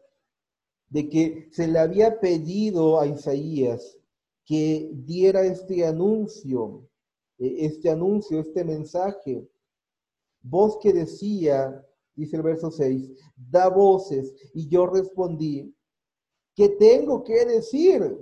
de 0.89 1.09
que 1.09 1.49
se 1.53 1.67
le 1.67 1.79
había 1.79 2.21
pedido 2.21 3.01
a 3.01 3.07
Isaías 3.07 3.97
que 4.45 4.91
diera 4.93 5.43
este 5.43 5.87
anuncio, 5.87 6.89
e, 7.39 7.67
este 7.67 7.89
anuncio, 7.91 8.41
este 8.41 8.65
mensaje. 8.65 9.49
Voz 10.43 10.79
que 10.83 10.93
decía, 10.93 11.87
dice 12.15 12.37
el 12.37 12.43
verso 12.43 12.71
6, 12.71 13.13
da 13.37 13.69
voces. 13.69 14.35
Y 14.55 14.69
yo 14.69 14.87
respondí, 14.87 15.75
¿qué 16.55 16.69
tengo 16.71 17.23
que 17.23 17.45
decir? 17.47 18.19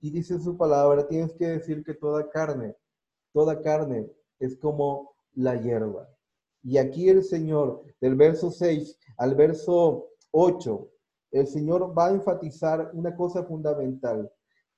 Y 0.00 0.10
dice 0.10 0.38
su 0.38 0.56
palabra, 0.56 1.08
tienes 1.08 1.32
que 1.32 1.46
decir 1.46 1.82
que 1.82 1.94
toda 1.94 2.28
carne, 2.28 2.76
toda 3.32 3.62
carne 3.62 4.10
es 4.38 4.58
como 4.58 5.16
la 5.32 5.60
hierba. 5.60 6.14
Y 6.64 6.78
aquí 6.78 7.08
el 7.10 7.22
Señor, 7.22 7.84
del 8.00 8.16
verso 8.16 8.50
6 8.50 8.98
al 9.18 9.34
verso 9.34 10.08
8, 10.30 10.90
el 11.32 11.46
Señor 11.46 11.96
va 11.96 12.06
a 12.06 12.12
enfatizar 12.12 12.90
una 12.94 13.14
cosa 13.14 13.44
fundamental 13.44 14.32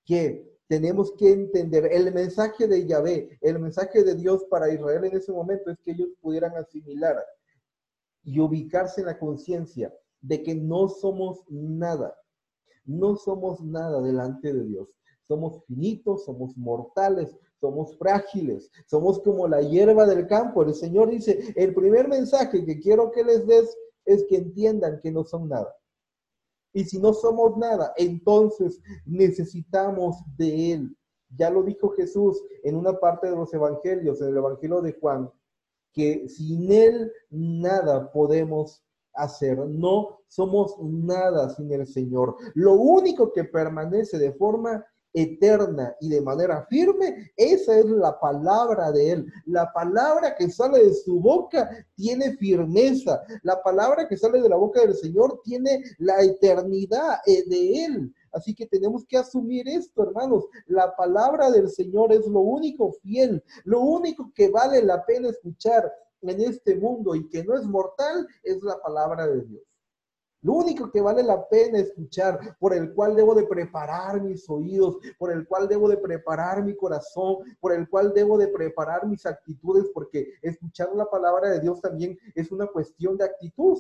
que 0.05 0.53
tenemos 0.69 1.13
que 1.13 1.33
entender 1.33 1.89
el 1.93 2.13
mensaje 2.13 2.67
de 2.67 2.87
Yahvé, 2.87 3.39
el 3.41 3.61
mensaje 3.61 4.03
de 4.03 4.17
Dios 4.17 4.45
para 4.51 4.73
Israel 4.73 5.05
en 5.05 5.17
ese 5.17 5.33
momento 5.33 5.71
es 5.71 5.79
que 5.79 5.93
ellos 5.93 6.09
pudieran 6.21 6.57
asimilar 6.57 7.25
y 8.25 8.41
ubicarse 8.41 9.03
en 9.03 9.07
la 9.07 9.19
conciencia 9.19 9.95
de 10.21 10.43
que 10.43 10.57
no 10.57 10.89
somos 10.89 11.45
nada, 11.49 12.17
no 12.85 13.15
somos 13.17 13.61
nada 13.63 14.01
delante 14.03 14.53
de 14.53 14.65
Dios. 14.65 14.89
Somos 15.29 15.65
finitos, 15.67 16.25
somos 16.25 16.57
mortales, 16.57 17.37
somos 17.61 17.97
frágiles, 17.97 18.71
somos 18.87 19.21
como 19.21 19.49
la 19.49 19.61
hierba 19.63 20.07
del 20.07 20.27
campo. 20.27 20.63
El 20.63 20.75
Señor 20.75 21.11
dice, 21.11 21.53
el 21.57 21.75
primer 21.75 22.09
mensaje 22.09 22.65
que 22.65 22.79
quiero 22.79 23.11
que 23.11 23.25
les 23.25 23.47
des 23.47 23.77
es 24.05 24.25
que 24.29 24.37
entiendan 24.37 25.01
que 25.01 25.11
no 25.11 25.25
son 25.25 25.49
nada. 25.49 25.75
Y 26.73 26.85
si 26.85 26.99
no 26.99 27.15
somos 27.15 27.57
nada, 27.57 27.93
entonces 27.97 28.81
necesitamos 29.07 30.17
de 30.37 30.73
Él. 30.73 30.97
Ya 31.35 31.51
lo 31.51 31.63
dijo 31.63 31.91
Jesús 31.91 32.43
en 32.63 32.77
una 32.77 32.99
parte 32.99 33.29
de 33.31 33.37
los 33.37 33.53
evangelios, 33.53 34.21
en 34.21 34.29
el 34.29 34.37
evangelio 34.37 34.81
de 34.83 34.93
Juan, 34.93 35.31
que 35.93 36.29
sin 36.29 36.71
Él 36.71 37.11
nada 37.31 38.13
podemos 38.13 38.85
hacer. 39.15 39.59
No 39.59 40.21
somos 40.29 40.77
nada 40.81 41.49
sin 41.51 41.73
el 41.73 41.87
Señor. 41.87 42.37
Lo 42.55 42.75
único 42.75 43.33
que 43.33 43.45
permanece 43.45 44.19
de 44.19 44.33
forma 44.33 44.85
eterna 45.17 45.97
y 45.99 46.11
de 46.11 46.21
manera 46.21 46.67
firme, 46.69 47.33
esa 47.37 47.79
es 47.79 47.87
la 47.87 48.21
palabra 48.21 48.93
de 48.93 49.13
Él. 49.13 49.33
La 49.47 49.73
palabra 49.73 50.37
que 50.37 50.51
sale 50.51 50.85
de 50.85 50.95
su 50.95 51.19
boca 51.19 51.71
tiene 51.95 52.37
firmeza. 52.37 53.23
La 53.43 53.63
palabra 53.63 54.07
que 54.07 54.19
sale 54.19 54.43
de 54.43 54.49
la 54.49 54.57
boca 54.57 54.83
del 54.83 54.95
Señor 54.95 55.41
tiene 55.43 55.83
la 55.99 56.23
eternidad 56.23 57.21
eh, 57.25 57.45
de 57.49 57.85
Él. 57.87 58.15
Así 58.33 58.55
que 58.55 58.67
tenemos 58.67 59.07
que 59.07 59.17
asumir 59.17 59.67
esto, 59.67 60.03
hermanos. 60.03 60.45
La 60.67 60.95
palabra 60.95 61.51
del 61.51 61.71
Señor 61.71 62.13
es 62.13 62.27
lo 62.27 62.41
único 62.41 62.93
fiel, 63.03 63.43
lo 63.65 63.81
único 63.81 64.31
que 64.35 64.51
vale 64.51 64.83
la 64.83 65.07
pena 65.07 65.31
escuchar 65.31 65.91
en 66.21 66.43
este 66.43 66.77
mundo 66.77 67.15
y 67.15 67.27
que 67.31 67.43
no 67.43 67.57
es 67.57 67.65
mortal 67.65 68.27
es 68.43 68.63
la 68.63 68.79
palabra 68.83 69.27
de 69.27 69.43
Dios. 69.43 69.63
Lo 70.47 70.53
único 70.53 70.93
que 70.93 71.01
vale 71.01 71.25
la 71.25 71.49
pena 71.49 71.81
escuchar, 71.81 72.57
por 72.61 72.73
el 72.73 72.95
cual 72.95 73.17
debo 73.17 73.35
de 73.35 73.49
preparar 73.49 74.23
mis 74.23 74.49
oídos, 74.49 74.97
por 75.19 75.33
el 75.33 75.45
cual 75.49 75.67
debo 75.67 75.89
de 75.89 75.97
preparar 75.97 76.63
mi 76.63 76.77
corazón, 76.77 77.39
por 77.59 77.73
el 77.73 77.89
cual 77.89 78.13
debo 78.15 78.39
de 78.39 78.47
preparar 78.47 79.09
mis 79.09 79.27
actitudes, 79.27 79.87
porque 79.93 80.35
escuchar 80.43 80.91
la 80.95 81.11
palabra 81.11 81.51
de 81.51 81.59
Dios 81.59 81.81
también 81.81 82.17
es 82.37 82.53
una 82.53 82.69
cuestión 82.69 83.17
de 83.17 83.25
actitud. 83.25 83.77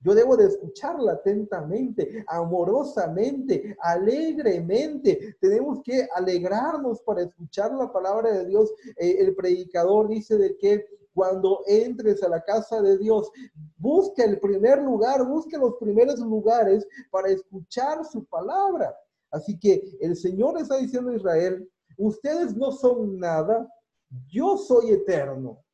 Yo 0.00 0.14
debo 0.14 0.38
de 0.38 0.46
escucharla 0.46 1.12
atentamente, 1.12 2.24
amorosamente, 2.28 3.76
alegremente. 3.82 5.36
Tenemos 5.38 5.82
que 5.82 6.08
alegrarnos 6.14 7.02
para 7.02 7.24
escuchar 7.24 7.74
la 7.74 7.92
palabra 7.92 8.32
de 8.32 8.46
Dios. 8.46 8.72
Eh, 8.96 9.16
el 9.18 9.34
predicador 9.34 10.08
dice 10.08 10.38
de 10.38 10.56
que 10.56 10.86
cuando 11.16 11.62
entres 11.66 12.22
a 12.22 12.28
la 12.28 12.42
casa 12.42 12.82
de 12.82 12.98
Dios, 12.98 13.32
busca 13.78 14.22
el 14.22 14.38
primer 14.38 14.82
lugar, 14.82 15.26
busca 15.26 15.56
los 15.56 15.76
primeros 15.80 16.20
lugares 16.20 16.86
para 17.10 17.30
escuchar 17.30 18.04
su 18.04 18.26
palabra. 18.26 18.94
Así 19.30 19.58
que 19.58 19.96
el 20.02 20.14
Señor 20.14 20.60
está 20.60 20.76
diciendo 20.76 21.10
a 21.10 21.16
Israel, 21.16 21.66
ustedes 21.96 22.54
no 22.54 22.70
son 22.70 23.18
nada, 23.18 23.66
yo 24.28 24.58
soy 24.58 24.90
eterno. 24.90 25.64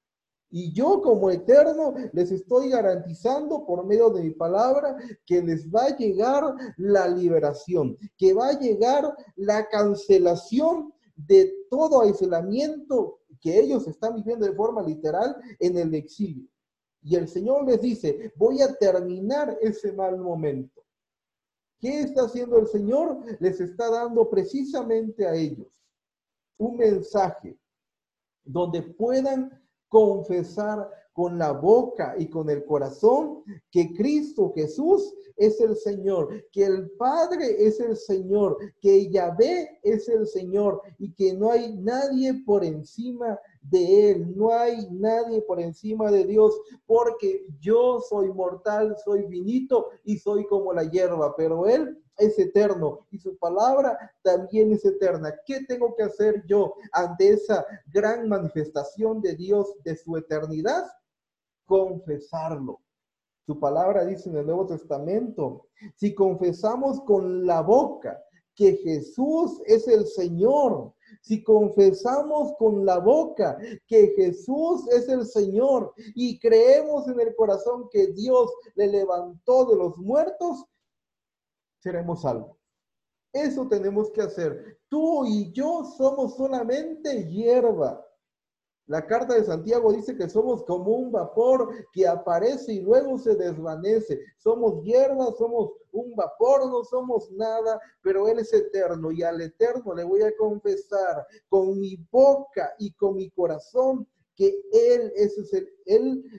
Y 0.48 0.72
yo 0.72 1.02
como 1.02 1.28
eterno 1.28 1.92
les 2.12 2.30
estoy 2.30 2.68
garantizando 2.68 3.66
por 3.66 3.84
medio 3.84 4.10
de 4.10 4.22
mi 4.22 4.30
palabra 4.30 4.96
que 5.26 5.42
les 5.42 5.68
va 5.68 5.86
a 5.86 5.96
llegar 5.96 6.54
la 6.76 7.08
liberación, 7.08 7.98
que 8.16 8.32
va 8.32 8.50
a 8.50 8.58
llegar 8.60 9.12
la 9.34 9.68
cancelación 9.68 10.92
de 11.16 11.52
todo 11.68 12.02
aislamiento 12.02 13.21
que 13.42 13.58
ellos 13.58 13.86
están 13.88 14.14
viviendo 14.14 14.46
de 14.46 14.54
forma 14.54 14.80
literal 14.80 15.36
en 15.58 15.76
el 15.76 15.94
exilio. 15.94 16.48
Y 17.02 17.16
el 17.16 17.26
Señor 17.26 17.66
les 17.66 17.82
dice, 17.82 18.32
voy 18.36 18.62
a 18.62 18.72
terminar 18.74 19.58
ese 19.60 19.92
mal 19.92 20.16
momento. 20.16 20.82
¿Qué 21.80 22.02
está 22.02 22.22
haciendo 22.22 22.58
el 22.58 22.68
Señor? 22.68 23.18
Les 23.40 23.60
está 23.60 23.90
dando 23.90 24.30
precisamente 24.30 25.26
a 25.26 25.34
ellos 25.34 25.66
un 26.56 26.76
mensaje 26.76 27.58
donde 28.44 28.82
puedan 28.82 29.60
confesar 29.88 30.88
con 31.12 31.38
la 31.38 31.52
boca 31.52 32.14
y 32.18 32.28
con 32.28 32.48
el 32.48 32.64
corazón 32.64 33.42
que 33.70 33.92
Cristo 33.94 34.52
Jesús 34.54 35.14
es 35.36 35.60
el 35.60 35.76
Señor, 35.76 36.44
que 36.52 36.64
el 36.64 36.90
Padre 36.92 37.66
es 37.66 37.80
el 37.80 37.96
Señor, 37.96 38.58
que 38.80 39.10
Yahvé 39.10 39.80
es 39.82 40.08
el 40.08 40.26
Señor 40.26 40.80
y 40.98 41.12
que 41.14 41.34
no 41.34 41.50
hay 41.50 41.76
nadie 41.76 42.34
por 42.44 42.64
encima 42.64 43.38
de 43.60 44.10
Él, 44.10 44.36
no 44.36 44.52
hay 44.52 44.88
nadie 44.90 45.42
por 45.42 45.60
encima 45.60 46.10
de 46.10 46.24
Dios, 46.24 46.60
porque 46.86 47.46
yo 47.60 48.00
soy 48.00 48.32
mortal, 48.32 48.96
soy 49.04 49.24
finito 49.24 49.88
y 50.04 50.18
soy 50.18 50.46
como 50.46 50.72
la 50.72 50.84
hierba, 50.84 51.34
pero 51.36 51.66
Él 51.66 51.98
es 52.18 52.38
eterno 52.38 53.06
y 53.10 53.18
su 53.18 53.36
palabra 53.38 53.98
también 54.22 54.72
es 54.72 54.84
eterna. 54.84 55.34
¿Qué 55.46 55.64
tengo 55.66 55.94
que 55.94 56.04
hacer 56.04 56.44
yo 56.46 56.74
ante 56.92 57.30
esa 57.30 57.66
gran 57.92 58.28
manifestación 58.28 59.20
de 59.20 59.34
Dios 59.34 59.74
de 59.84 59.96
su 59.96 60.16
eternidad? 60.16 60.84
Confesarlo. 61.66 62.80
Su 63.46 63.58
palabra 63.58 64.04
dice 64.04 64.30
en 64.30 64.36
el 64.36 64.46
Nuevo 64.46 64.66
Testamento, 64.66 65.66
si 65.96 66.14
confesamos 66.14 67.00
con 67.02 67.44
la 67.46 67.60
boca 67.60 68.22
que 68.54 68.76
Jesús 68.76 69.60
es 69.66 69.88
el 69.88 70.06
Señor, 70.06 70.94
si 71.20 71.42
confesamos 71.42 72.54
con 72.58 72.84
la 72.84 72.98
boca 72.98 73.58
que 73.86 74.12
Jesús 74.16 74.88
es 74.90 75.08
el 75.08 75.26
Señor 75.26 75.92
y 76.14 76.38
creemos 76.38 77.08
en 77.08 77.20
el 77.20 77.34
corazón 77.34 77.88
que 77.90 78.08
Dios 78.08 78.50
le 78.74 78.86
levantó 78.86 79.66
de 79.66 79.76
los 79.76 79.98
muertos, 79.98 80.64
seremos 81.80 82.22
salvos. 82.22 82.56
Eso 83.32 83.66
tenemos 83.66 84.10
que 84.10 84.22
hacer. 84.22 84.78
Tú 84.88 85.24
y 85.24 85.50
yo 85.52 85.84
somos 85.96 86.36
solamente 86.36 87.26
hierba. 87.28 88.06
La 88.86 89.06
carta 89.06 89.34
de 89.34 89.44
Santiago 89.44 89.92
dice 89.92 90.16
que 90.16 90.28
somos 90.28 90.64
como 90.64 90.90
un 90.96 91.12
vapor 91.12 91.68
que 91.92 92.06
aparece 92.06 92.74
y 92.74 92.80
luego 92.80 93.16
se 93.18 93.36
desvanece. 93.36 94.20
Somos 94.38 94.82
hierbas, 94.82 95.36
somos 95.38 95.72
un 95.92 96.14
vapor, 96.16 96.68
no 96.68 96.82
somos 96.84 97.30
nada, 97.32 97.80
pero 98.02 98.28
Él 98.28 98.40
es 98.40 98.52
eterno 98.52 99.12
y 99.12 99.22
al 99.22 99.40
eterno 99.40 99.94
le 99.94 100.04
voy 100.04 100.22
a 100.22 100.36
confesar 100.36 101.26
con 101.48 101.78
mi 101.78 101.96
boca 102.10 102.74
y 102.78 102.92
con 102.92 103.16
mi 103.16 103.30
corazón 103.30 104.06
que 104.34 104.62
él 104.72 105.12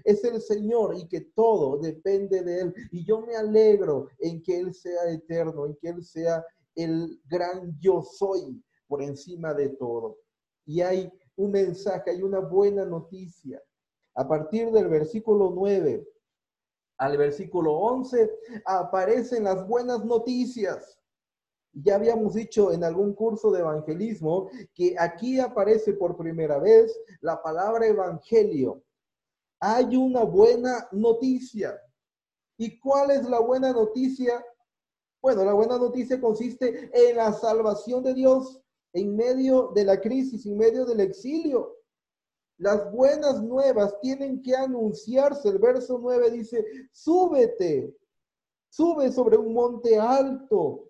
es 0.03 0.23
el 0.23 0.41
Señor 0.41 0.95
y 0.97 1.07
que 1.07 1.21
todo 1.21 1.77
depende 1.77 2.41
de 2.43 2.61
Él. 2.61 2.73
Y 2.91 3.05
yo 3.05 3.21
me 3.21 3.35
alegro 3.35 4.07
en 4.19 4.41
que 4.41 4.57
Él 4.59 4.73
sea 4.73 5.09
eterno, 5.09 5.65
en 5.65 5.75
que 5.75 5.89
Él 5.89 6.03
sea 6.03 6.43
el 6.75 7.19
gran 7.29 7.77
yo 7.79 8.01
soy 8.01 8.61
por 8.87 9.01
encima 9.01 9.53
de 9.53 9.69
todo. 9.69 10.17
Y 10.65 10.81
hay 10.81 11.11
un 11.35 11.51
mensaje, 11.51 12.11
hay 12.11 12.21
una 12.21 12.39
buena 12.39 12.85
noticia. 12.85 13.61
A 14.15 14.27
partir 14.27 14.71
del 14.71 14.87
versículo 14.87 15.51
9 15.53 16.07
al 16.97 17.17
versículo 17.17 17.73
11 17.73 18.31
aparecen 18.65 19.43
las 19.43 19.67
buenas 19.67 20.05
noticias. 20.05 20.97
Ya 21.73 21.95
habíamos 21.95 22.35
dicho 22.35 22.71
en 22.71 22.83
algún 22.83 23.13
curso 23.13 23.51
de 23.51 23.59
evangelismo 23.61 24.49
que 24.73 24.95
aquí 24.97 25.39
aparece 25.39 25.93
por 25.93 26.15
primera 26.15 26.59
vez 26.59 26.97
la 27.21 27.41
palabra 27.41 27.87
evangelio. 27.87 28.83
Hay 29.59 29.95
una 29.95 30.23
buena 30.23 30.87
noticia. 30.91 31.77
¿Y 32.57 32.79
cuál 32.79 33.11
es 33.11 33.27
la 33.27 33.39
buena 33.39 33.73
noticia? 33.73 34.45
Bueno, 35.21 35.43
la 35.43 35.53
buena 35.53 35.77
noticia 35.77 36.21
consiste 36.21 36.91
en 36.93 37.17
la 37.17 37.33
salvación 37.33 38.03
de 38.03 38.13
Dios 38.13 38.62
en 38.93 39.15
medio 39.15 39.71
de 39.75 39.85
la 39.85 39.99
crisis, 39.99 40.45
en 40.45 40.57
medio 40.57 40.85
del 40.85 41.01
exilio. 41.01 41.77
Las 42.57 42.91
buenas 42.91 43.41
nuevas 43.41 43.99
tienen 43.99 44.41
que 44.41 44.55
anunciarse. 44.55 45.49
El 45.49 45.57
verso 45.57 45.99
9 45.99 46.31
dice, 46.31 46.63
súbete, 46.91 47.95
sube 48.69 49.11
sobre 49.11 49.37
un 49.37 49.53
monte 49.53 49.99
alto, 49.99 50.87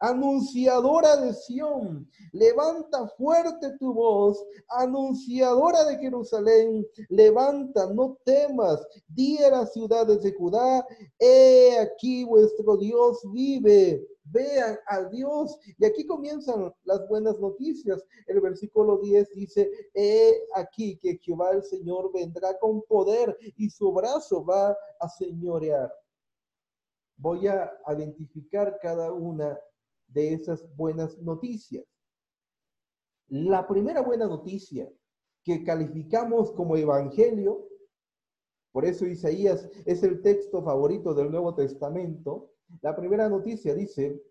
anunciadora 0.00 1.16
de 1.18 1.34
Sión, 1.34 2.10
levanta 2.32 3.06
fuerte 3.08 3.76
tu 3.78 3.92
voz, 3.92 4.42
anunciadora 4.68 5.84
de 5.84 5.98
Jerusalén, 5.98 6.86
levanta, 7.10 7.86
no 7.92 8.18
temas, 8.24 8.84
di 9.08 9.38
a 9.38 9.50
las 9.50 9.72
ciudades 9.72 10.22
de 10.22 10.32
Judá, 10.32 10.86
he 11.18 11.78
aquí 11.78 12.24
vuestro 12.24 12.78
Dios 12.78 13.20
vive, 13.32 14.06
vean 14.24 14.78
a 14.86 15.02
Dios. 15.04 15.58
Y 15.78 15.84
aquí 15.84 16.06
comienzan 16.06 16.72
las 16.84 17.06
buenas 17.08 17.38
noticias. 17.38 18.02
El 18.26 18.40
versículo 18.40 18.98
10 18.98 19.34
dice, 19.34 19.70
he 19.94 20.32
aquí 20.54 20.96
que 20.98 21.18
Jehová 21.18 21.50
el 21.50 21.62
Señor 21.62 22.10
vendrá 22.12 22.58
con 22.58 22.82
poder 22.82 23.36
y 23.56 23.68
su 23.68 23.92
brazo 23.92 24.44
va 24.44 24.76
a 25.00 25.08
señorear. 25.08 25.92
Voy 27.16 27.48
a 27.48 27.70
identificar 27.88 28.78
cada 28.80 29.12
una 29.12 29.58
de 30.12 30.34
esas 30.34 30.64
buenas 30.76 31.18
noticias. 31.18 31.84
La 33.28 33.66
primera 33.66 34.02
buena 34.02 34.26
noticia 34.26 34.90
que 35.44 35.62
calificamos 35.64 36.52
como 36.52 36.76
evangelio, 36.76 37.68
por 38.72 38.84
eso 38.84 39.06
Isaías 39.06 39.68
es 39.84 40.02
el 40.02 40.20
texto 40.22 40.62
favorito 40.62 41.14
del 41.14 41.30
Nuevo 41.30 41.54
Testamento, 41.54 42.52
la 42.82 42.94
primera 42.94 43.28
noticia 43.28 43.74
dice, 43.74 44.22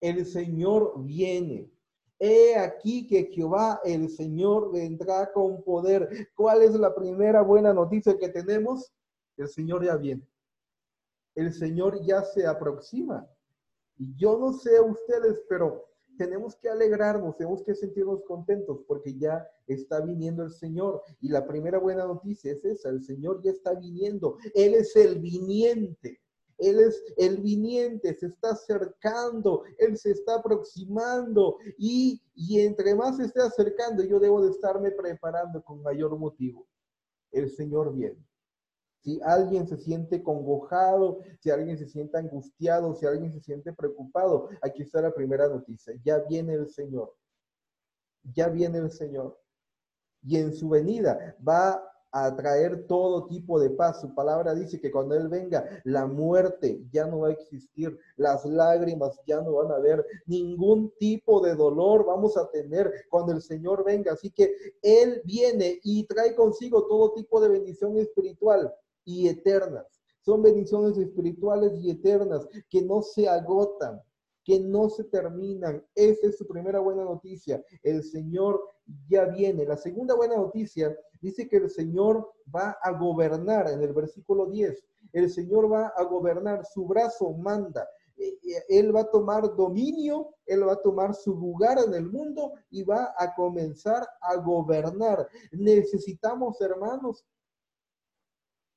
el 0.00 0.26
Señor 0.26 0.94
viene. 1.04 1.70
He 2.20 2.56
aquí 2.56 3.06
que 3.06 3.30
Jehová, 3.32 3.80
el 3.84 4.10
Señor, 4.10 4.72
vendrá 4.72 5.32
con 5.32 5.62
poder. 5.62 6.28
¿Cuál 6.34 6.62
es 6.62 6.74
la 6.74 6.94
primera 6.94 7.42
buena 7.42 7.72
noticia 7.72 8.18
que 8.18 8.28
tenemos? 8.28 8.92
El 9.36 9.48
Señor 9.48 9.84
ya 9.84 9.96
viene. 9.96 10.26
El 11.34 11.52
Señor 11.52 12.04
ya 12.04 12.22
se 12.22 12.46
aproxima. 12.46 13.28
Y 13.98 14.14
yo 14.16 14.38
no 14.38 14.52
sé 14.52 14.80
ustedes, 14.80 15.40
pero 15.48 15.84
tenemos 16.16 16.56
que 16.56 16.68
alegrarnos, 16.68 17.36
tenemos 17.36 17.62
que 17.62 17.74
sentirnos 17.74 18.22
contentos 18.24 18.80
porque 18.86 19.16
ya 19.16 19.46
está 19.66 20.00
viniendo 20.00 20.42
el 20.42 20.50
Señor. 20.50 21.02
Y 21.20 21.28
la 21.28 21.46
primera 21.46 21.78
buena 21.78 22.04
noticia 22.04 22.52
es 22.52 22.64
esa, 22.64 22.90
el 22.90 23.02
Señor 23.02 23.40
ya 23.42 23.52
está 23.52 23.74
viniendo. 23.74 24.36
Él 24.54 24.74
es 24.74 24.94
el 24.96 25.20
viniente. 25.20 26.20
Él 26.58 26.80
es 26.80 27.00
el 27.16 27.38
viniente, 27.38 28.14
se 28.14 28.26
está 28.26 28.50
acercando, 28.50 29.62
Él 29.78 29.96
se 29.96 30.10
está 30.10 30.36
aproximando 30.36 31.56
y, 31.78 32.20
y 32.34 32.62
entre 32.62 32.96
más 32.96 33.16
se 33.16 33.26
esté 33.26 33.40
acercando, 33.40 34.02
yo 34.02 34.18
debo 34.18 34.42
de 34.42 34.50
estarme 34.50 34.90
preparando 34.90 35.62
con 35.62 35.82
mayor 35.82 36.18
motivo. 36.18 36.66
El 37.30 37.48
Señor 37.48 37.94
viene. 37.94 38.27
Si 39.00 39.20
alguien 39.24 39.66
se 39.66 39.76
siente 39.76 40.22
congojado, 40.22 41.20
si 41.40 41.50
alguien 41.50 41.78
se 41.78 41.88
siente 41.88 42.18
angustiado, 42.18 42.94
si 42.94 43.06
alguien 43.06 43.32
se 43.32 43.40
siente 43.40 43.72
preocupado, 43.72 44.48
aquí 44.60 44.82
está 44.82 45.00
la 45.00 45.12
primera 45.12 45.48
noticia. 45.48 45.94
Ya 46.04 46.18
viene 46.18 46.54
el 46.54 46.68
Señor. 46.68 47.14
Ya 48.34 48.48
viene 48.48 48.78
el 48.78 48.90
Señor. 48.90 49.38
Y 50.22 50.36
en 50.36 50.52
su 50.52 50.68
venida 50.68 51.36
va 51.46 51.82
a 52.10 52.34
traer 52.34 52.86
todo 52.86 53.26
tipo 53.26 53.60
de 53.60 53.70
paz. 53.70 54.00
Su 54.00 54.14
palabra 54.14 54.54
dice 54.54 54.80
que 54.80 54.90
cuando 54.90 55.14
Él 55.14 55.28
venga, 55.28 55.64
la 55.84 56.06
muerte 56.06 56.82
ya 56.90 57.06
no 57.06 57.20
va 57.20 57.28
a 57.28 57.32
existir, 57.32 57.96
las 58.16 58.44
lágrimas 58.44 59.20
ya 59.26 59.40
no 59.40 59.52
van 59.52 59.70
a 59.70 59.76
haber, 59.76 60.04
ningún 60.26 60.92
tipo 60.98 61.40
de 61.40 61.54
dolor 61.54 62.04
vamos 62.04 62.36
a 62.36 62.50
tener 62.50 62.92
cuando 63.10 63.32
el 63.32 63.42
Señor 63.42 63.84
venga. 63.84 64.12
Así 64.12 64.30
que 64.30 64.52
Él 64.82 65.22
viene 65.24 65.78
y 65.84 66.04
trae 66.04 66.34
consigo 66.34 66.86
todo 66.86 67.12
tipo 67.12 67.40
de 67.40 67.48
bendición 67.48 67.96
espiritual 67.98 68.74
y 69.08 69.26
eternas. 69.26 69.86
Son 70.20 70.42
bendiciones 70.42 70.98
espirituales 70.98 71.72
y 71.80 71.90
eternas 71.90 72.46
que 72.68 72.82
no 72.82 73.00
se 73.00 73.26
agotan, 73.26 73.98
que 74.44 74.60
no 74.60 74.90
se 74.90 75.04
terminan. 75.04 75.82
Esa 75.94 76.26
es 76.26 76.36
su 76.36 76.46
primera 76.46 76.78
buena 76.80 77.04
noticia. 77.04 77.64
El 77.82 78.02
Señor 78.02 78.60
ya 79.08 79.24
viene. 79.24 79.64
La 79.64 79.78
segunda 79.78 80.14
buena 80.14 80.36
noticia 80.36 80.94
dice 81.22 81.48
que 81.48 81.56
el 81.56 81.70
Señor 81.70 82.30
va 82.54 82.76
a 82.82 82.92
gobernar 82.92 83.70
en 83.70 83.82
el 83.82 83.94
versículo 83.94 84.44
10. 84.44 84.78
El 85.14 85.30
Señor 85.30 85.72
va 85.72 85.86
a 85.96 86.04
gobernar, 86.04 86.66
su 86.66 86.86
brazo 86.86 87.32
manda. 87.32 87.88
E, 88.18 88.26
e, 88.26 88.78
él 88.78 88.94
va 88.94 89.00
a 89.00 89.10
tomar 89.10 89.56
dominio, 89.56 90.34
Él 90.44 90.68
va 90.68 90.72
a 90.74 90.82
tomar 90.82 91.14
su 91.14 91.34
lugar 91.34 91.78
en 91.78 91.94
el 91.94 92.10
mundo 92.10 92.52
y 92.68 92.82
va 92.82 93.14
a 93.16 93.34
comenzar 93.34 94.06
a 94.20 94.36
gobernar. 94.36 95.26
Necesitamos, 95.52 96.60
hermanos, 96.60 97.24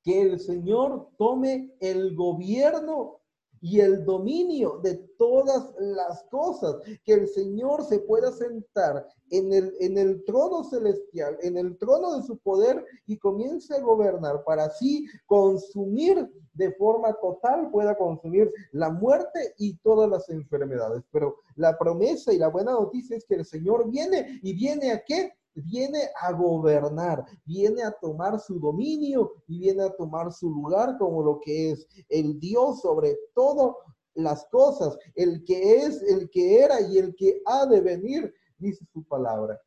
que 0.03 0.21
el 0.21 0.39
Señor 0.39 1.09
tome 1.17 1.75
el 1.79 2.15
gobierno 2.15 3.21
y 3.61 3.79
el 3.79 4.03
dominio 4.03 4.79
de 4.79 4.95
todas 5.17 5.73
las 5.77 6.23
cosas, 6.31 6.77
que 7.05 7.13
el 7.13 7.27
Señor 7.27 7.83
se 7.83 7.99
pueda 7.99 8.31
sentar 8.31 9.07
en 9.29 9.53
el, 9.53 9.73
en 9.79 9.99
el 9.99 10.23
trono 10.25 10.63
celestial, 10.63 11.37
en 11.41 11.57
el 11.57 11.77
trono 11.77 12.17
de 12.17 12.23
su 12.23 12.37
poder 12.39 12.83
y 13.05 13.17
comience 13.19 13.75
a 13.75 13.81
gobernar 13.81 14.43
para 14.43 14.65
así 14.65 15.05
consumir 15.27 16.27
de 16.53 16.71
forma 16.73 17.13
total, 17.13 17.69
pueda 17.71 17.95
consumir 17.95 18.51
la 18.71 18.89
muerte 18.89 19.53
y 19.57 19.77
todas 19.77 20.09
las 20.09 20.27
enfermedades. 20.29 21.03
Pero 21.11 21.37
la 21.55 21.77
promesa 21.77 22.33
y 22.33 22.39
la 22.39 22.47
buena 22.47 22.71
noticia 22.71 23.15
es 23.15 23.25
que 23.25 23.35
el 23.35 23.45
Señor 23.45 23.89
viene 23.89 24.39
y 24.41 24.53
viene 24.53 24.91
a 24.91 25.03
qué? 25.05 25.33
Viene 25.53 26.09
a 26.21 26.31
gobernar, 26.31 27.25
viene 27.45 27.83
a 27.83 27.91
tomar 27.91 28.39
su 28.39 28.59
dominio 28.59 29.31
y 29.47 29.59
viene 29.59 29.83
a 29.83 29.95
tomar 29.95 30.31
su 30.31 30.49
lugar 30.49 30.97
como 30.97 31.23
lo 31.23 31.39
que 31.39 31.71
es 31.71 31.87
el 32.09 32.39
Dios 32.39 32.81
sobre 32.81 33.17
todo 33.33 33.77
las 34.13 34.45
cosas, 34.51 34.97
el 35.15 35.43
que 35.45 35.77
es, 35.77 36.01
el 36.03 36.29
que 36.29 36.59
era 36.59 36.81
y 36.81 36.97
el 36.97 37.15
que 37.15 37.41
ha 37.45 37.65
de 37.65 37.81
venir, 37.81 38.33
dice 38.57 38.85
su 38.91 39.03
palabra. 39.03 39.59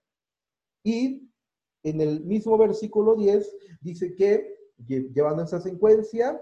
Y 0.83 1.31
en 1.83 2.01
el 2.01 2.25
mismo 2.25 2.57
versículo 2.59 3.15
10 3.15 3.57
dice 3.81 4.15
que, 4.15 4.55
llevando 4.87 5.43
esa 5.43 5.61
secuencia, 5.61 6.41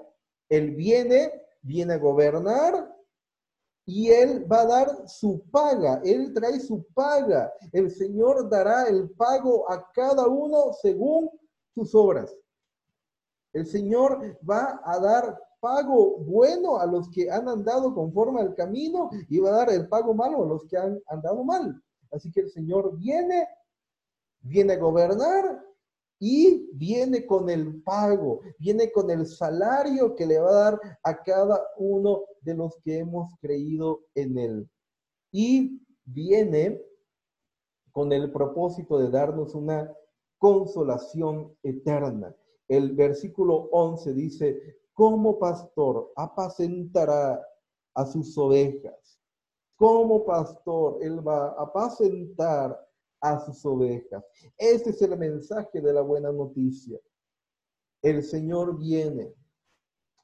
Él 0.48 0.74
viene, 0.74 1.32
viene 1.62 1.94
a 1.94 1.98
gobernar, 1.98 2.91
y 3.84 4.10
Él 4.10 4.50
va 4.50 4.60
a 4.60 4.66
dar 4.66 5.08
su 5.08 5.42
paga, 5.50 6.00
Él 6.04 6.32
trae 6.32 6.60
su 6.60 6.84
paga. 6.94 7.52
El 7.72 7.90
Señor 7.90 8.48
dará 8.48 8.86
el 8.86 9.10
pago 9.10 9.70
a 9.70 9.90
cada 9.92 10.26
uno 10.26 10.72
según 10.80 11.30
sus 11.74 11.94
obras. 11.94 12.34
El 13.52 13.66
Señor 13.66 14.38
va 14.48 14.80
a 14.84 14.98
dar 14.98 15.38
pago 15.60 16.18
bueno 16.18 16.78
a 16.78 16.86
los 16.86 17.08
que 17.10 17.30
han 17.30 17.48
andado 17.48 17.94
conforme 17.94 18.40
al 18.40 18.54
camino 18.54 19.10
y 19.28 19.38
va 19.38 19.50
a 19.50 19.56
dar 19.58 19.70
el 19.70 19.88
pago 19.88 20.14
malo 20.14 20.42
a 20.42 20.46
los 20.46 20.64
que 20.66 20.76
han 20.76 21.00
andado 21.08 21.44
mal. 21.44 21.80
Así 22.10 22.30
que 22.30 22.40
el 22.40 22.50
Señor 22.50 22.96
viene, 22.96 23.46
viene 24.40 24.74
a 24.74 24.78
gobernar 24.78 25.64
y 26.24 26.70
viene 26.74 27.26
con 27.26 27.50
el 27.50 27.82
pago, 27.82 28.42
viene 28.56 28.92
con 28.92 29.10
el 29.10 29.26
salario 29.26 30.14
que 30.14 30.24
le 30.24 30.38
va 30.38 30.50
a 30.50 30.70
dar 30.70 30.80
a 31.02 31.20
cada 31.20 31.60
uno 31.78 32.22
de 32.42 32.54
los 32.54 32.78
que 32.84 32.98
hemos 32.98 33.32
creído 33.40 34.02
en 34.14 34.38
él. 34.38 34.70
Y 35.32 35.82
viene 36.04 36.80
con 37.90 38.12
el 38.12 38.30
propósito 38.30 38.98
de 38.98 39.10
darnos 39.10 39.56
una 39.56 39.92
consolación 40.38 41.56
eterna. 41.60 42.32
El 42.68 42.92
versículo 42.92 43.68
11 43.72 44.14
dice, 44.14 44.76
como 44.92 45.40
pastor 45.40 46.12
apacentará 46.14 47.44
a 47.94 48.06
sus 48.06 48.38
ovejas. 48.38 49.18
Como 49.74 50.24
pastor, 50.24 50.98
él 51.02 51.26
va 51.26 51.48
a 51.48 51.62
apacentar 51.62 52.78
a 53.22 53.38
sus 53.38 53.64
ovejas. 53.64 54.24
Este 54.58 54.90
es 54.90 55.00
el 55.00 55.16
mensaje 55.16 55.80
de 55.80 55.92
la 55.92 56.02
buena 56.02 56.32
noticia. 56.32 56.98
El 58.02 58.22
Señor 58.22 58.76
viene 58.78 59.32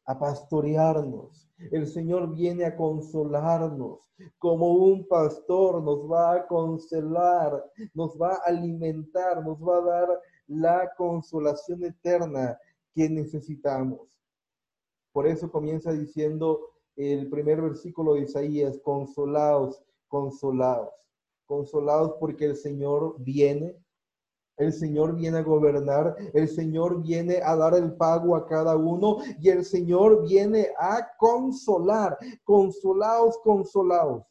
a 0.05 0.19
pastorearnos. 0.19 1.49
El 1.71 1.87
Señor 1.87 2.35
viene 2.35 2.65
a 2.65 2.77
consolarnos. 2.77 4.01
Como 4.39 4.73
un 4.73 5.07
pastor 5.07 5.81
nos 5.83 6.11
va 6.11 6.35
a 6.35 6.47
consolar, 6.49 7.65
nos 7.95 8.21
va 8.21 8.35
a 8.35 8.43
alimentar, 8.47 9.45
nos 9.45 9.59
va 9.61 9.79
a 9.79 9.83
dar 9.83 10.21
la 10.49 10.93
consolación 10.97 11.85
eterna 11.85 12.59
que 12.95 13.09
necesitamos. 13.09 14.19
Por 15.13 15.29
eso 15.29 15.51
comienza 15.51 15.93
diciendo 15.93 16.71
el 16.97 17.31
primer 17.31 17.63
versículo 17.63 18.15
de 18.15 18.23
Isaías, 18.23 18.81
consolaos, 18.83 19.81
consolaos 20.09 20.91
consolados 21.49 22.15
porque 22.21 22.45
el 22.45 22.57
Señor 22.57 23.17
viene, 23.19 23.75
el 24.59 24.73
Señor 24.73 25.17
viene 25.17 25.39
a 25.39 25.43
gobernar, 25.43 26.15
el 26.35 26.49
Señor 26.49 27.01
viene 27.03 27.41
a 27.43 27.57
dar 27.57 27.75
el 27.75 27.95
pago 27.95 28.37
a 28.37 28.47
cada 28.47 28.77
uno 28.77 29.19
y 29.41 29.49
el 29.49 29.65
Señor 29.65 30.29
viene 30.29 30.69
a 30.79 31.09
consolar, 31.17 32.19
consolados, 32.45 33.39
consolados. 33.39 34.25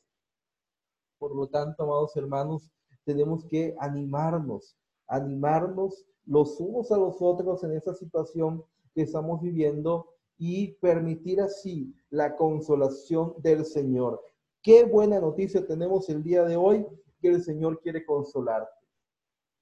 Por 1.18 1.36
lo 1.36 1.48
tanto, 1.48 1.84
amados 1.84 2.16
hermanos, 2.16 2.72
tenemos 3.04 3.46
que 3.46 3.76
animarnos, 3.80 4.78
animarnos 5.08 6.06
los 6.26 6.60
unos 6.60 6.92
a 6.92 6.98
los 6.98 7.22
otros 7.22 7.64
en 7.64 7.72
esa 7.72 7.96
situación 7.96 8.64
que 8.94 9.04
estamos 9.04 9.42
viviendo 9.42 10.14
y 10.38 10.74
permitir 10.74 11.42
así 11.42 11.96
la 12.10 12.36
consolación 12.36 13.34
del 13.38 13.66
Señor. 13.66 14.22
Qué 14.62 14.84
buena 14.84 15.20
noticia 15.20 15.66
tenemos 15.66 16.10
el 16.10 16.22
día 16.22 16.44
de 16.44 16.58
hoy 16.58 16.86
que 17.20 17.30
el 17.30 17.44
Señor 17.44 17.80
quiere 17.82 18.06
consolarte. 18.06 18.78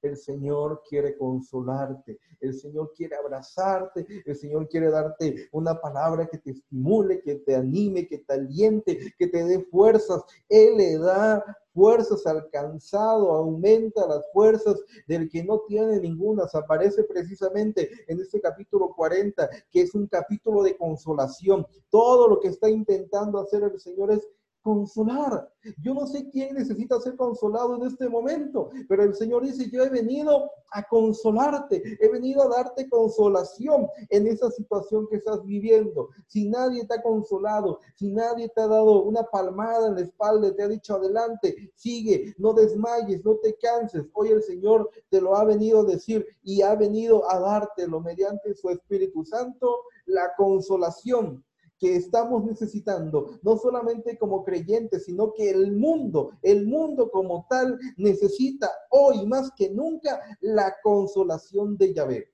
El 0.02 0.18
Señor 0.18 0.84
quiere 0.88 1.18
consolarte, 1.18 2.20
el 2.40 2.54
Señor 2.54 2.94
quiere 2.96 3.16
abrazarte, 3.16 4.06
el 4.26 4.36
Señor 4.36 4.68
quiere 4.68 4.92
darte 4.92 5.50
una 5.52 5.82
palabra 5.82 6.28
que 6.28 6.38
te 6.38 6.52
estimule, 6.52 7.22
que 7.22 7.36
te 7.36 7.56
anime, 7.56 8.08
que 8.08 8.20
te 8.20 8.34
aliente, 8.34 9.14
que 9.18 9.28
te 9.28 9.44
dé 9.44 9.64
fuerzas. 9.64 10.24
Él 10.48 10.78
le 10.78 11.00
da 11.00 11.44
fuerzas 11.74 12.26
al 12.28 12.50
cansado, 12.52 13.32
aumenta 13.32 14.08
las 14.08 14.32
fuerzas 14.32 14.82
del 15.08 15.30
que 15.30 15.44
no 15.44 15.62
tiene 15.68 16.00
ninguna. 16.00 16.44
Aparece 16.54 17.04
precisamente 17.04 17.90
en 18.08 18.22
este 18.22 18.40
capítulo 18.40 18.94
40, 18.96 19.50
que 19.72 19.82
es 19.82 19.96
un 19.96 20.08
capítulo 20.08 20.62
de 20.62 20.78
consolación. 20.78 21.66
Todo 21.90 22.28
lo 22.28 22.40
que 22.40 22.50
está 22.50 22.70
intentando 22.70 23.40
hacer 23.40 23.64
el 23.64 23.80
Señor 23.80 24.12
es 24.12 24.28
consolar. 24.66 25.48
Yo 25.84 25.94
no 25.94 26.08
sé 26.08 26.28
quién 26.32 26.56
necesita 26.56 27.00
ser 27.00 27.16
consolado 27.16 27.76
en 27.76 27.84
este 27.84 28.10
momento, 28.10 28.72
pero 28.90 29.04
el 29.04 29.14
Señor 29.14 29.46
dice, 29.46 29.70
yo 29.70 29.84
he 29.84 29.90
venido 29.90 30.50
a 30.72 30.82
consolarte, 30.88 31.84
he 32.02 32.10
venido 32.10 32.42
a 32.42 32.48
darte 32.48 32.90
consolación 32.90 33.88
en 34.10 34.26
esa 34.26 34.50
situación 34.50 35.08
que 35.08 35.18
estás 35.18 35.46
viviendo. 35.46 36.10
Si 36.26 36.50
nadie 36.50 36.84
te 36.88 36.96
ha 36.96 37.04
consolado, 37.04 37.80
si 37.94 38.10
nadie 38.10 38.50
te 38.50 38.62
ha 38.62 38.68
dado 38.68 39.04
una 39.04 39.22
palmada 39.22 39.88
en 39.88 39.96
la 39.96 40.02
espalda, 40.02 40.56
te 40.56 40.64
ha 40.64 40.68
dicho 40.68 40.96
adelante, 40.96 41.72
sigue, 41.76 42.34
no 42.40 42.54
desmayes, 42.54 43.24
no 43.24 43.36
te 43.36 43.56
canses. 43.58 44.08
Hoy 44.14 44.30
el 44.30 44.42
Señor 44.42 44.90
te 45.12 45.22
lo 45.22 45.36
ha 45.36 45.44
venido 45.44 45.82
a 45.82 45.86
decir 45.86 46.26
y 46.42 46.64
ha 46.64 46.74
venido 46.74 47.30
a 47.30 47.40
dártelo 47.40 48.02
mediante 48.02 48.56
su 48.56 48.72
Espíritu 48.72 49.24
Santo, 49.24 49.84
la 50.08 50.34
consolación 50.36 51.46
estamos 51.94 52.46
necesitando, 52.46 53.40
no 53.42 53.58
solamente 53.58 54.18
como 54.18 54.44
creyentes, 54.44 55.06
sino 55.06 55.34
que 55.34 55.50
el 55.50 55.74
mundo, 55.74 56.32
el 56.42 56.66
mundo 56.66 57.12
como 57.12 57.46
tal, 57.50 57.78
necesita 57.98 58.72
hoy 58.90 59.26
más 59.28 59.52
que 59.58 59.70
nunca 59.70 60.22
la 60.42 60.76
consolación 60.82 61.78
de 61.78 61.94
Yahvé. 61.94 62.34